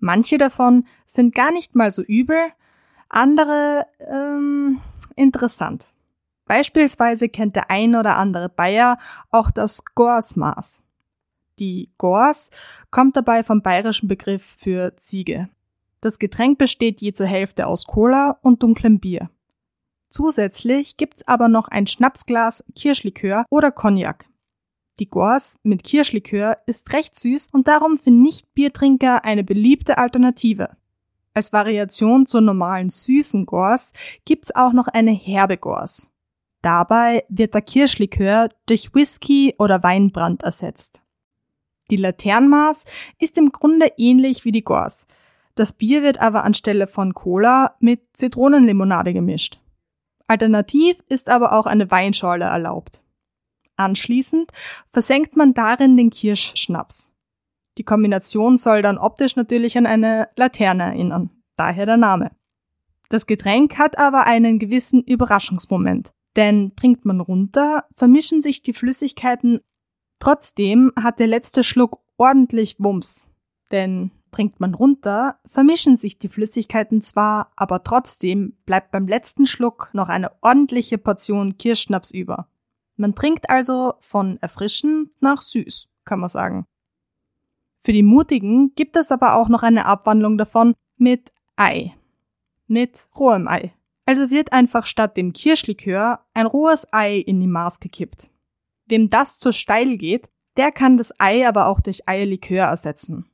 Manche 0.00 0.38
davon 0.38 0.86
sind 1.06 1.34
gar 1.34 1.50
nicht 1.50 1.74
mal 1.74 1.90
so 1.90 2.02
übel, 2.02 2.38
andere 3.08 3.86
ähm, 4.00 4.80
interessant. 5.16 5.88
Beispielsweise 6.44 7.28
kennt 7.28 7.56
der 7.56 7.70
ein 7.70 7.94
oder 7.94 8.16
andere 8.16 8.48
Bayer 8.48 8.98
auch 9.30 9.50
das 9.50 9.84
Gorsmaß. 9.84 10.82
Die 11.58 11.90
Gors 11.98 12.50
kommt 12.90 13.16
dabei 13.16 13.42
vom 13.42 13.62
bayerischen 13.62 14.08
Begriff 14.08 14.56
für 14.58 14.96
Ziege. 14.96 15.48
Das 16.00 16.18
Getränk 16.18 16.58
besteht 16.58 17.00
je 17.00 17.12
zur 17.12 17.26
Hälfte 17.26 17.66
aus 17.66 17.84
Cola 17.86 18.38
und 18.42 18.62
dunklem 18.62 19.00
Bier. 19.00 19.30
Zusätzlich 20.08 20.96
gibt's 20.96 21.26
aber 21.26 21.48
noch 21.48 21.68
ein 21.68 21.86
Schnapsglas, 21.86 22.64
Kirschlikör 22.74 23.44
oder 23.50 23.72
Cognac. 23.72 24.26
Die 25.00 25.08
Gors 25.08 25.56
mit 25.62 25.84
Kirschlikör 25.84 26.56
ist 26.66 26.92
recht 26.92 27.18
süß 27.18 27.48
und 27.52 27.68
darum 27.68 27.96
für 27.96 28.10
Nicht-Biertrinker 28.10 29.24
eine 29.24 29.44
beliebte 29.44 29.98
Alternative. 29.98 30.76
Als 31.34 31.52
Variation 31.52 32.26
zur 32.26 32.40
normalen 32.40 32.88
süßen 32.88 33.46
Gors 33.46 33.92
gibt's 34.24 34.54
auch 34.54 34.72
noch 34.72 34.88
eine 34.88 35.12
herbe 35.12 35.56
Gors. 35.56 36.10
Dabei 36.62 37.24
wird 37.28 37.54
der 37.54 37.62
Kirschlikör 37.62 38.48
durch 38.66 38.92
Whisky 38.94 39.54
oder 39.58 39.82
Weinbrand 39.82 40.42
ersetzt. 40.42 41.00
Die 41.90 41.96
Laternenmaß 41.96 42.84
ist 43.18 43.38
im 43.38 43.50
Grunde 43.52 43.92
ähnlich 43.96 44.44
wie 44.44 44.52
die 44.52 44.64
Gors. 44.64 45.06
Das 45.54 45.72
Bier 45.72 46.02
wird 46.02 46.20
aber 46.20 46.44
anstelle 46.44 46.86
von 46.86 47.14
Cola 47.14 47.74
mit 47.80 48.00
Zitronenlimonade 48.12 49.12
gemischt. 49.12 49.58
Alternativ 50.26 50.96
ist 51.08 51.28
aber 51.30 51.52
auch 51.52 51.66
eine 51.66 51.90
Weinschorle 51.90 52.44
erlaubt. 52.44 53.02
Anschließend 53.76 54.52
versenkt 54.92 55.36
man 55.36 55.54
darin 55.54 55.96
den 55.96 56.10
Kirschschnaps. 56.10 57.10
Die 57.78 57.84
Kombination 57.84 58.58
soll 58.58 58.82
dann 58.82 58.98
optisch 58.98 59.36
natürlich 59.36 59.78
an 59.78 59.86
eine 59.86 60.28
Laterne 60.36 60.82
erinnern, 60.82 61.30
daher 61.56 61.86
der 61.86 61.96
Name. 61.96 62.32
Das 63.08 63.26
Getränk 63.26 63.78
hat 63.78 63.98
aber 63.98 64.24
einen 64.24 64.58
gewissen 64.58 65.02
Überraschungsmoment, 65.02 66.12
denn 66.36 66.74
trinkt 66.76 67.04
man 67.04 67.20
runter, 67.20 67.84
vermischen 67.94 68.40
sich 68.42 68.62
die 68.62 68.74
Flüssigkeiten 68.74 69.60
Trotzdem 70.18 70.92
hat 71.00 71.18
der 71.18 71.26
letzte 71.26 71.62
Schluck 71.62 72.00
ordentlich 72.16 72.76
Wumms, 72.78 73.30
denn 73.70 74.10
trinkt 74.30 74.60
man 74.60 74.74
runter, 74.74 75.38
vermischen 75.46 75.96
sich 75.96 76.18
die 76.18 76.28
Flüssigkeiten 76.28 77.02
zwar, 77.02 77.52
aber 77.56 77.82
trotzdem 77.82 78.56
bleibt 78.66 78.90
beim 78.90 79.06
letzten 79.06 79.46
Schluck 79.46 79.90
noch 79.92 80.08
eine 80.08 80.30
ordentliche 80.42 80.98
Portion 80.98 81.56
Kirschschnaps 81.56 82.10
über. 82.10 82.48
Man 82.96 83.14
trinkt 83.14 83.48
also 83.48 83.94
von 84.00 84.38
erfrischend 84.40 85.10
nach 85.20 85.40
süß, 85.40 85.88
kann 86.04 86.20
man 86.20 86.28
sagen. 86.28 86.66
Für 87.80 87.92
die 87.92 88.02
Mutigen 88.02 88.74
gibt 88.74 88.96
es 88.96 89.12
aber 89.12 89.36
auch 89.36 89.48
noch 89.48 89.62
eine 89.62 89.86
Abwandlung 89.86 90.36
davon 90.36 90.74
mit 90.96 91.32
Ei. 91.56 91.94
Mit 92.66 93.08
rohem 93.16 93.48
Ei. 93.48 93.72
Also 94.04 94.30
wird 94.30 94.52
einfach 94.52 94.84
statt 94.84 95.16
dem 95.16 95.32
Kirschlikör 95.32 96.20
ein 96.34 96.46
rohes 96.46 96.92
Ei 96.92 97.16
in 97.18 97.40
die 97.40 97.46
Maß 97.46 97.80
gekippt. 97.80 98.30
Wem 98.88 99.10
das 99.10 99.38
zu 99.38 99.52
steil 99.52 99.96
geht, 99.96 100.28
der 100.56 100.72
kann 100.72 100.96
das 100.96 101.12
Ei 101.18 101.46
aber 101.46 101.66
auch 101.66 101.80
durch 101.80 102.08
Eierlikör 102.08 102.64
ersetzen. 102.64 103.30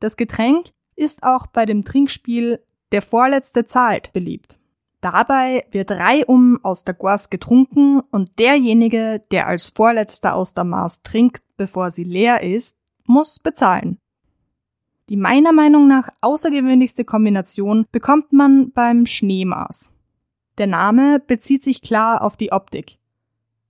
Das 0.00 0.16
Getränk 0.16 0.70
ist 0.96 1.22
auch 1.22 1.46
bei 1.46 1.66
dem 1.66 1.84
Trinkspiel 1.84 2.60
Der 2.92 3.02
Vorletzte 3.02 3.66
zahlt 3.66 4.12
beliebt. 4.12 4.58
Dabei 5.00 5.66
wird 5.70 5.90
reihum 5.90 6.60
aus 6.62 6.84
der 6.84 6.94
Gors 6.94 7.28
getrunken 7.28 8.00
und 8.10 8.38
derjenige, 8.38 9.22
der 9.30 9.46
als 9.46 9.70
Vorletzter 9.70 10.34
aus 10.34 10.54
der 10.54 10.64
Maß 10.64 11.02
trinkt, 11.02 11.42
bevor 11.56 11.90
sie 11.90 12.04
leer 12.04 12.42
ist, 12.42 12.78
muss 13.04 13.38
bezahlen. 13.38 13.98
Die 15.10 15.16
meiner 15.16 15.52
Meinung 15.52 15.86
nach 15.86 16.08
außergewöhnlichste 16.22 17.04
Kombination 17.04 17.86
bekommt 17.92 18.32
man 18.32 18.72
beim 18.72 19.04
Schneemaß. 19.04 19.90
Der 20.56 20.66
Name 20.66 21.20
bezieht 21.20 21.62
sich 21.62 21.82
klar 21.82 22.22
auf 22.22 22.36
die 22.36 22.52
Optik. 22.52 22.98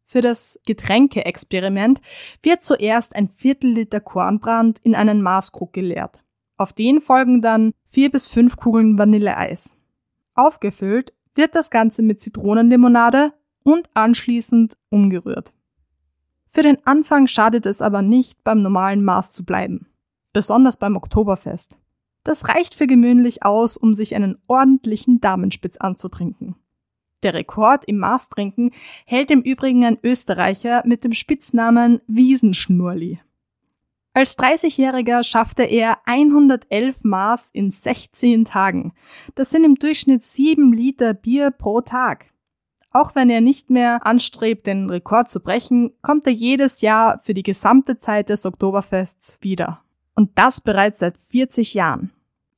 Für 0.06 0.20
das 0.20 0.60
Getränkeexperiment 0.66 2.00
wird 2.42 2.62
zuerst 2.62 3.16
ein 3.16 3.28
Viertel 3.28 3.72
Liter 3.72 4.00
Kornbrand 4.00 4.78
in 4.82 4.94
einen 4.94 5.22
Maßkrug 5.22 5.72
geleert. 5.72 6.22
Auf 6.56 6.72
den 6.72 7.00
folgen 7.00 7.40
dann 7.40 7.72
vier 7.86 8.10
bis 8.10 8.28
fünf 8.28 8.56
Kugeln 8.56 8.98
Vanilleeis. 8.98 9.76
Aufgefüllt 10.34 11.12
wird 11.34 11.54
das 11.54 11.70
Ganze 11.70 12.02
mit 12.02 12.20
Zitronenlimonade 12.20 13.32
und 13.64 13.88
anschließend 13.94 14.76
umgerührt. 14.90 15.52
Für 16.50 16.62
den 16.62 16.86
Anfang 16.86 17.26
schadet 17.26 17.66
es 17.66 17.82
aber 17.82 18.02
nicht, 18.02 18.44
beim 18.44 18.62
normalen 18.62 19.02
Maß 19.02 19.32
zu 19.32 19.44
bleiben. 19.44 19.88
Besonders 20.32 20.76
beim 20.76 20.96
Oktoberfest. 20.96 21.78
Das 22.22 22.48
reicht 22.48 22.74
für 22.74 22.86
gewöhnlich 22.86 23.42
aus, 23.42 23.76
um 23.76 23.92
sich 23.92 24.14
einen 24.14 24.38
ordentlichen 24.46 25.20
Damenspitz 25.20 25.78
anzutrinken. 25.78 26.54
Der 27.24 27.34
Rekord 27.34 27.86
im 27.86 27.98
Maßtrinken 27.98 28.70
hält 29.06 29.30
im 29.30 29.40
Übrigen 29.40 29.84
ein 29.84 29.98
Österreicher 30.02 30.82
mit 30.84 31.04
dem 31.04 31.12
Spitznamen 31.12 32.00
Wiesenschnurli. 32.06 33.18
Als 34.12 34.38
30-Jähriger 34.38 35.24
schaffte 35.24 35.64
er 35.64 35.98
111 36.04 37.02
Maß 37.02 37.50
in 37.52 37.72
16 37.72 38.44
Tagen. 38.44 38.92
Das 39.34 39.50
sind 39.50 39.64
im 39.64 39.74
Durchschnitt 39.74 40.22
7 40.22 40.72
Liter 40.72 41.14
Bier 41.14 41.50
pro 41.50 41.80
Tag. 41.80 42.26
Auch 42.92 43.16
wenn 43.16 43.28
er 43.28 43.40
nicht 43.40 43.70
mehr 43.70 44.06
anstrebt, 44.06 44.68
den 44.68 44.88
Rekord 44.88 45.28
zu 45.28 45.40
brechen, 45.40 45.92
kommt 46.00 46.26
er 46.26 46.32
jedes 46.32 46.80
Jahr 46.80 47.18
für 47.22 47.34
die 47.34 47.42
gesamte 47.42 47.96
Zeit 47.96 48.28
des 48.28 48.46
Oktoberfests 48.46 49.38
wieder. 49.40 49.82
Und 50.14 50.30
das 50.36 50.60
bereits 50.60 51.00
seit 51.00 51.18
40 51.30 51.74
Jahren. 51.74 52.12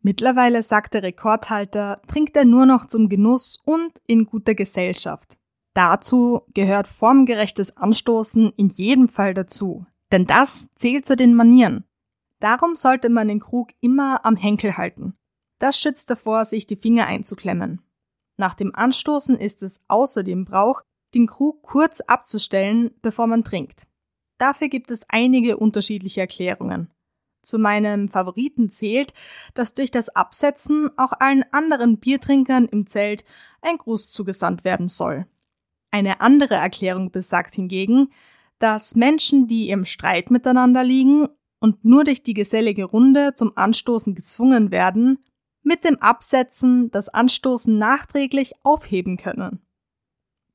Mittlerweile, 0.06 0.62
sagt 0.62 0.94
der 0.94 1.02
Rekordhalter, 1.02 2.00
trinkt 2.06 2.36
er 2.36 2.44
nur 2.44 2.64
noch 2.64 2.86
zum 2.86 3.08
Genuss 3.08 3.58
und 3.64 3.90
in 4.06 4.24
guter 4.24 4.54
Gesellschaft. 4.54 5.36
Dazu 5.74 6.42
gehört 6.54 6.86
formgerechtes 6.86 7.76
Anstoßen 7.76 8.52
in 8.56 8.68
jedem 8.68 9.08
Fall 9.08 9.34
dazu, 9.34 9.84
denn 10.12 10.24
das 10.24 10.72
zählt 10.76 11.06
zu 11.06 11.16
den 11.16 11.34
Manieren. 11.34 11.82
Darum 12.38 12.76
sollte 12.76 13.08
man 13.08 13.26
den 13.26 13.40
Krug 13.40 13.70
immer 13.80 14.24
am 14.24 14.36
Henkel 14.36 14.76
halten. 14.76 15.16
Das 15.58 15.76
schützt 15.76 16.08
davor, 16.08 16.44
sich 16.44 16.66
die 16.66 16.76
Finger 16.76 17.08
einzuklemmen. 17.08 17.82
Nach 18.36 18.54
dem 18.54 18.72
Anstoßen 18.76 19.36
ist 19.36 19.64
es 19.64 19.80
außerdem 19.88 20.44
Brauch, 20.44 20.82
den 21.14 21.26
Krug 21.26 21.64
kurz 21.64 22.00
abzustellen, 22.00 22.92
bevor 23.02 23.26
man 23.26 23.42
trinkt. 23.42 23.88
Dafür 24.38 24.68
gibt 24.68 24.92
es 24.92 25.10
einige 25.10 25.56
unterschiedliche 25.56 26.20
Erklärungen. 26.20 26.92
Zu 27.46 27.60
meinem 27.60 28.08
Favoriten 28.08 28.70
zählt, 28.70 29.14
dass 29.54 29.72
durch 29.72 29.92
das 29.92 30.08
Absetzen 30.08 30.90
auch 30.96 31.12
allen 31.12 31.44
anderen 31.52 31.98
Biertrinkern 31.98 32.66
im 32.66 32.88
Zelt 32.88 33.24
ein 33.62 33.78
Gruß 33.78 34.10
zugesandt 34.10 34.64
werden 34.64 34.88
soll. 34.88 35.26
Eine 35.92 36.20
andere 36.20 36.54
Erklärung 36.54 37.12
besagt 37.12 37.54
hingegen, 37.54 38.08
dass 38.58 38.96
Menschen, 38.96 39.46
die 39.46 39.70
im 39.70 39.84
Streit 39.84 40.32
miteinander 40.32 40.82
liegen 40.82 41.28
und 41.60 41.84
nur 41.84 42.02
durch 42.02 42.24
die 42.24 42.34
gesellige 42.34 42.84
Runde 42.84 43.34
zum 43.36 43.56
Anstoßen 43.56 44.16
gezwungen 44.16 44.72
werden, 44.72 45.20
mit 45.62 45.84
dem 45.84 46.02
Absetzen 46.02 46.90
das 46.90 47.08
Anstoßen 47.08 47.78
nachträglich 47.78 48.54
aufheben 48.64 49.18
können. 49.18 49.60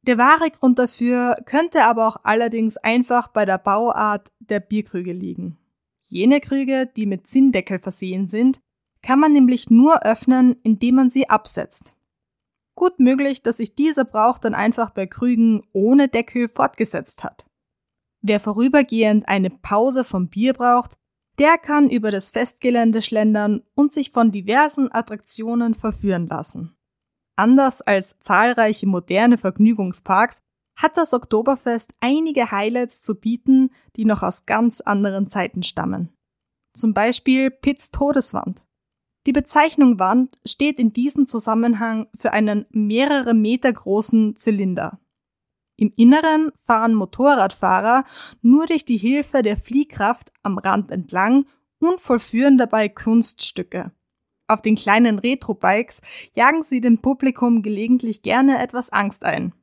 Der 0.01 0.17
wahre 0.17 0.51
Grund 0.51 0.77
dafür 0.77 1.38
könnte 1.45 1.86
aber 1.86 2.08
auch 2.08 2.17
allerdings 2.23 2.75
einfach 2.75 3.30
bei 3.30 3.45
der 3.45 3.60
Bauart 3.60 4.30
der 4.39 4.60
Bierkrüge 4.60 5.13
liegen. 5.13 5.58
Jene 6.12 6.41
Krüge, 6.41 6.91
die 6.93 7.06
mit 7.06 7.28
Zinndeckel 7.28 7.80
versehen 7.80 8.28
sind, 8.28 8.60
kann 9.02 9.17
man 9.17 9.32
nämlich 9.32 9.69
nur 9.69 10.04
öffnen, 10.04 10.58
indem 10.62 10.95
man 10.95 11.10
sie 11.10 11.30
absetzt. 11.30 11.95
Gut 12.76 13.00
möglich, 13.00 13.41
dass 13.41 13.58
sich 13.58 13.76
dieser 13.76 14.04
Brauch 14.04 14.38
dann 14.38 14.54
einfach 14.54 14.89
bei 14.89 15.08
Krügen 15.08 15.63
ohne 15.71 16.10
Deckel 16.10 16.50
fortgesetzt 16.50 17.24
hat. 17.24 17.45
Wer 18.21 18.41
vorübergehend 18.41 19.30
eine 19.30 19.52
Pause 19.52 20.04
vom 20.04 20.28
Bier 20.28 20.54
braucht, 20.54 20.97
der 21.39 21.58
kann 21.58 21.89
über 21.89 22.12
das 22.12 22.30
Festgelände 22.30 23.02
schlendern 23.02 23.63
und 23.74 23.93
sich 23.93 24.12
von 24.12 24.34
diversen 24.34 24.91
Attraktionen 24.91 25.76
verführen 25.76 26.28
lassen. 26.28 26.76
Anders 27.38 27.82
als 27.82 28.19
zahlreiche 28.19 28.86
moderne 28.86 29.38
Vergnügungsparks 29.38 30.41
hat 30.81 30.97
das 30.97 31.13
Oktoberfest 31.13 31.93
einige 31.99 32.51
Highlights 32.51 33.01
zu 33.01 33.19
bieten, 33.19 33.69
die 33.95 34.05
noch 34.05 34.23
aus 34.23 34.45
ganz 34.45 34.81
anderen 34.81 35.27
Zeiten 35.27 35.63
stammen. 35.63 36.09
Zum 36.73 36.93
Beispiel 36.93 37.51
Pitts 37.51 37.91
Todeswand. 37.91 38.63
Die 39.27 39.33
Bezeichnung 39.33 39.99
Wand 39.99 40.39
steht 40.45 40.79
in 40.79 40.93
diesem 40.93 41.27
Zusammenhang 41.27 42.07
für 42.15 42.33
einen 42.33 42.65
mehrere 42.71 43.33
Meter 43.33 43.71
großen 43.71 44.35
Zylinder. 44.35 44.99
Im 45.77 45.93
Inneren 45.95 46.51
fahren 46.63 46.95
Motorradfahrer 46.95 48.03
nur 48.41 48.65
durch 48.65 48.85
die 48.85 48.97
Hilfe 48.97 49.41
der 49.41 49.57
Fliehkraft 49.57 50.31
am 50.41 50.57
Rand 50.57 50.91
entlang 50.91 51.45
und 51.79 51.99
vollführen 51.99 52.57
dabei 52.57 52.89
Kunststücke. 52.89 53.91
Auf 54.47 54.61
den 54.61 54.75
kleinen 54.75 55.19
Retro-Bikes 55.19 56.01
jagen 56.33 56.63
sie 56.63 56.81
dem 56.81 56.99
Publikum 56.99 57.63
gelegentlich 57.63 58.21
gerne 58.21 58.61
etwas 58.61 58.91
Angst 58.91 59.23
ein. 59.23 59.53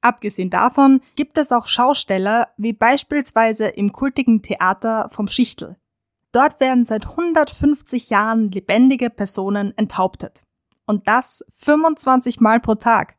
Abgesehen 0.00 0.50
davon 0.50 1.00
gibt 1.16 1.38
es 1.38 1.52
auch 1.52 1.66
Schausteller, 1.66 2.48
wie 2.56 2.72
beispielsweise 2.72 3.68
im 3.68 3.92
kultigen 3.92 4.42
Theater 4.42 5.08
vom 5.10 5.28
Schichtel. 5.28 5.76
Dort 6.32 6.60
werden 6.60 6.84
seit 6.84 7.06
150 7.06 8.10
Jahren 8.10 8.50
lebendige 8.50 9.10
Personen 9.10 9.76
enthauptet. 9.76 10.42
Und 10.86 11.08
das 11.08 11.44
25 11.54 12.40
Mal 12.40 12.60
pro 12.60 12.74
Tag. 12.74 13.16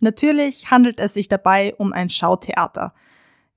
Natürlich 0.00 0.70
handelt 0.70 0.98
es 0.98 1.14
sich 1.14 1.28
dabei 1.28 1.74
um 1.76 1.92
ein 1.92 2.08
Schautheater. 2.08 2.94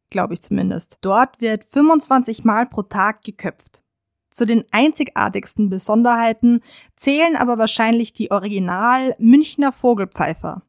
Glaube 0.09 0.35
ich 0.35 0.41
zumindest. 0.41 0.99
Dort 1.01 1.41
wird 1.41 1.63
25 1.65 2.43
Mal 2.43 2.67
pro 2.67 2.83
Tag 2.83 3.23
geköpft. 3.23 3.83
Zu 4.29 4.45
den 4.45 4.65
einzigartigsten 4.71 5.69
Besonderheiten 5.69 6.61
zählen 6.95 7.35
aber 7.35 7.57
wahrscheinlich 7.57 8.13
die 8.13 8.29
Original 8.29 9.15
Münchner 9.17 9.71
Vogelpfeifer. 9.71 10.61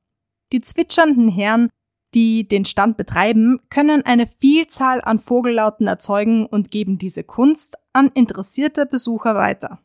Die 0.52 0.62
zwitschernden 0.62 1.28
Herren, 1.28 1.68
die 2.14 2.46
den 2.46 2.64
Stand 2.64 2.96
betreiben, 2.96 3.60
können 3.70 4.04
eine 4.04 4.26
Vielzahl 4.26 5.00
an 5.00 5.18
Vogellauten 5.18 5.86
erzeugen 5.86 6.46
und 6.46 6.70
geben 6.70 6.98
diese 6.98 7.24
Kunst 7.24 7.76
an 7.92 8.10
interessierte 8.14 8.86
Besucher 8.86 9.34
weiter. 9.34 9.80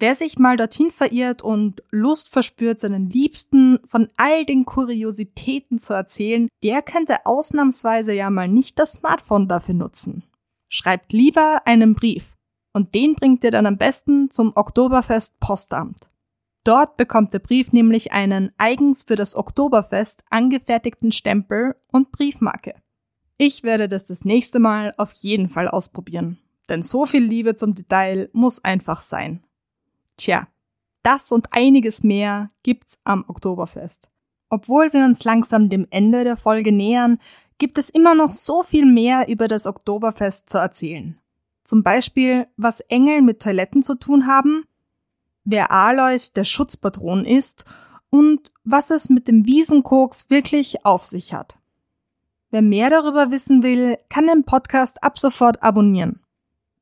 Wer 0.00 0.14
sich 0.14 0.38
mal 0.38 0.56
dorthin 0.56 0.92
verirrt 0.92 1.42
und 1.42 1.82
Lust 1.90 2.28
verspürt, 2.28 2.78
seinen 2.78 3.10
Liebsten 3.10 3.80
von 3.86 4.08
all 4.16 4.44
den 4.44 4.64
Kuriositäten 4.64 5.78
zu 5.78 5.92
erzählen, 5.92 6.48
der 6.62 6.82
könnte 6.82 7.26
ausnahmsweise 7.26 8.14
ja 8.14 8.30
mal 8.30 8.46
nicht 8.46 8.78
das 8.78 8.92
Smartphone 8.92 9.48
dafür 9.48 9.74
nutzen. 9.74 10.22
Schreibt 10.68 11.12
lieber 11.12 11.62
einen 11.66 11.94
Brief 11.94 12.36
und 12.72 12.94
den 12.94 13.14
bringt 13.14 13.42
ihr 13.42 13.50
dann 13.50 13.66
am 13.66 13.76
besten 13.76 14.30
zum 14.30 14.52
Oktoberfest 14.54 15.40
Postamt. 15.40 16.08
Dort 16.68 16.98
bekommt 16.98 17.32
der 17.32 17.38
Brief 17.38 17.72
nämlich 17.72 18.12
einen 18.12 18.52
eigens 18.58 19.04
für 19.04 19.16
das 19.16 19.34
Oktoberfest 19.34 20.22
angefertigten 20.28 21.12
Stempel 21.12 21.74
und 21.90 22.12
Briefmarke. 22.12 22.74
Ich 23.38 23.62
werde 23.62 23.88
das 23.88 24.04
das 24.04 24.26
nächste 24.26 24.58
Mal 24.58 24.92
auf 24.98 25.12
jeden 25.12 25.48
Fall 25.48 25.66
ausprobieren, 25.66 26.36
denn 26.68 26.82
so 26.82 27.06
viel 27.06 27.24
Liebe 27.24 27.56
zum 27.56 27.74
Detail 27.74 28.28
muss 28.34 28.62
einfach 28.62 29.00
sein. 29.00 29.42
Tja, 30.18 30.46
das 31.02 31.32
und 31.32 31.54
einiges 31.54 32.02
mehr 32.02 32.50
gibt's 32.62 33.00
am 33.02 33.24
Oktoberfest. 33.26 34.10
Obwohl 34.50 34.92
wir 34.92 35.06
uns 35.06 35.24
langsam 35.24 35.70
dem 35.70 35.86
Ende 35.88 36.22
der 36.22 36.36
Folge 36.36 36.72
nähern, 36.72 37.18
gibt 37.56 37.78
es 37.78 37.88
immer 37.88 38.14
noch 38.14 38.30
so 38.30 38.62
viel 38.62 38.84
mehr 38.84 39.26
über 39.26 39.48
das 39.48 39.66
Oktoberfest 39.66 40.50
zu 40.50 40.58
erzählen. 40.58 41.18
Zum 41.64 41.82
Beispiel, 41.82 42.46
was 42.58 42.80
Engel 42.80 43.22
mit 43.22 43.40
Toiletten 43.40 43.82
zu 43.82 43.94
tun 43.94 44.26
haben, 44.26 44.67
wer 45.50 45.72
Alois 45.72 46.32
der 46.34 46.44
Schutzpatron 46.44 47.24
ist 47.24 47.64
und 48.10 48.52
was 48.64 48.90
es 48.90 49.08
mit 49.08 49.28
dem 49.28 49.46
Wiesenkoks 49.46 50.28
wirklich 50.28 50.84
auf 50.84 51.06
sich 51.06 51.32
hat. 51.32 51.58
Wer 52.50 52.62
mehr 52.62 52.90
darüber 52.90 53.30
wissen 53.30 53.62
will, 53.62 53.96
kann 54.10 54.26
den 54.26 54.44
Podcast 54.44 55.02
ab 55.02 55.18
sofort 55.18 55.62
abonnieren. 55.62 56.20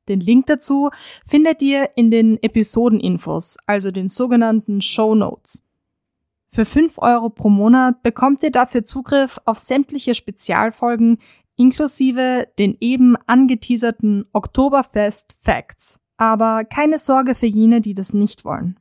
Den 0.09 0.21
Link 0.21 0.47
dazu 0.47 0.91
findet 1.25 1.63
ihr 1.63 1.91
in 1.97 2.11
den 2.11 2.43
Episodeninfos, 2.43 3.57
also 3.67 3.91
den 3.91 4.09
sogenannten 4.09 4.81
Show 4.81 5.15
Notes. 5.15 5.63
Für 6.49 6.65
5 6.65 6.99
Euro 6.99 7.31
pro 7.31 7.49
Monat 7.49 8.03
bekommt 8.03 8.43
ihr 8.43 8.53
dafür 8.53 8.83
Zugriff 8.85 9.39
auf 9.45 9.59
sämtliche 9.59 10.15
Spezialfolgen 10.15 11.19
inklusive 11.57 12.49
den 12.59 12.77
eben 12.81 13.17
angeteaserten 13.27 14.27
Oktoberfest 14.33 15.39
Facts. 15.43 16.01
Aber 16.17 16.65
keine 16.65 16.99
Sorge 16.99 17.35
für 17.35 17.47
jene, 17.47 17.81
die 17.81 17.95
das 17.95 18.15
nicht 18.15 18.45
wollen. 18.45 18.79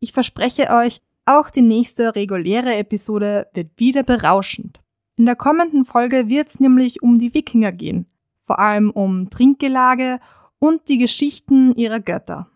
Ich 0.00 0.12
verspreche 0.12 0.70
euch, 0.70 1.00
auch 1.24 1.50
die 1.50 1.62
nächste 1.62 2.16
reguläre 2.16 2.74
Episode 2.74 3.46
wird 3.54 3.78
wieder 3.78 4.02
berauschend. 4.02 4.80
In 5.16 5.26
der 5.26 5.36
kommenden 5.36 5.84
Folge 5.84 6.28
wird 6.28 6.48
es 6.48 6.58
nämlich 6.58 7.02
um 7.02 7.18
die 7.18 7.34
Wikinger 7.34 7.70
gehen, 7.70 8.06
vor 8.40 8.58
allem 8.58 8.90
um 8.90 9.30
Trinkgelage 9.30 10.18
und 10.58 10.88
die 10.88 10.98
Geschichten 10.98 11.74
ihrer 11.76 12.00
Götter. 12.00 12.48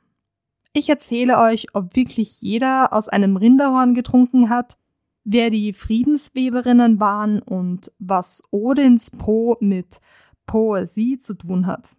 Ich 0.72 0.88
erzähle 0.88 1.38
euch, 1.38 1.68
ob 1.74 1.96
wirklich 1.96 2.42
jeder 2.42 2.92
aus 2.92 3.08
einem 3.08 3.36
Rinderhorn 3.36 3.94
getrunken 3.94 4.50
hat, 4.50 4.76
wer 5.24 5.50
die 5.50 5.72
Friedensweberinnen 5.72 7.00
waren 7.00 7.40
und 7.40 7.92
was 7.98 8.42
Odins 8.50 9.10
Po 9.10 9.56
mit 9.60 10.00
Poesie 10.46 11.18
zu 11.18 11.34
tun 11.34 11.66
hat. 11.66 11.96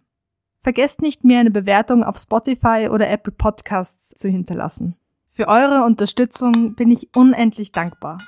Vergesst 0.68 1.00
nicht 1.00 1.24
mir 1.24 1.38
eine 1.38 1.50
Bewertung 1.50 2.04
auf 2.04 2.18
Spotify 2.18 2.90
oder 2.90 3.08
Apple 3.08 3.32
Podcasts 3.32 4.10
zu 4.10 4.28
hinterlassen. 4.28 4.96
Für 5.30 5.48
eure 5.48 5.82
Unterstützung 5.82 6.74
bin 6.74 6.90
ich 6.90 7.08
unendlich 7.16 7.72
dankbar. 7.72 8.18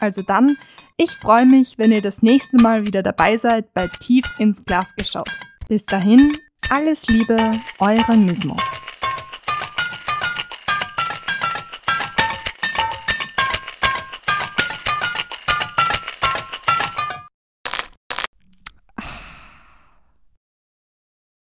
Also 0.00 0.22
dann, 0.22 0.56
ich 0.96 1.10
freue 1.10 1.44
mich, 1.44 1.76
wenn 1.76 1.92
ihr 1.92 2.00
das 2.00 2.22
nächste 2.22 2.56
Mal 2.56 2.86
wieder 2.86 3.02
dabei 3.02 3.36
seid 3.36 3.74
bei 3.74 3.88
Tief 3.88 4.24
ins 4.38 4.64
Glas 4.64 4.96
geschaut. 4.96 5.28
Bis 5.68 5.84
dahin, 5.84 6.32
alles 6.70 7.08
Liebe, 7.08 7.52
eure 7.78 8.16
Mismo. 8.16 8.56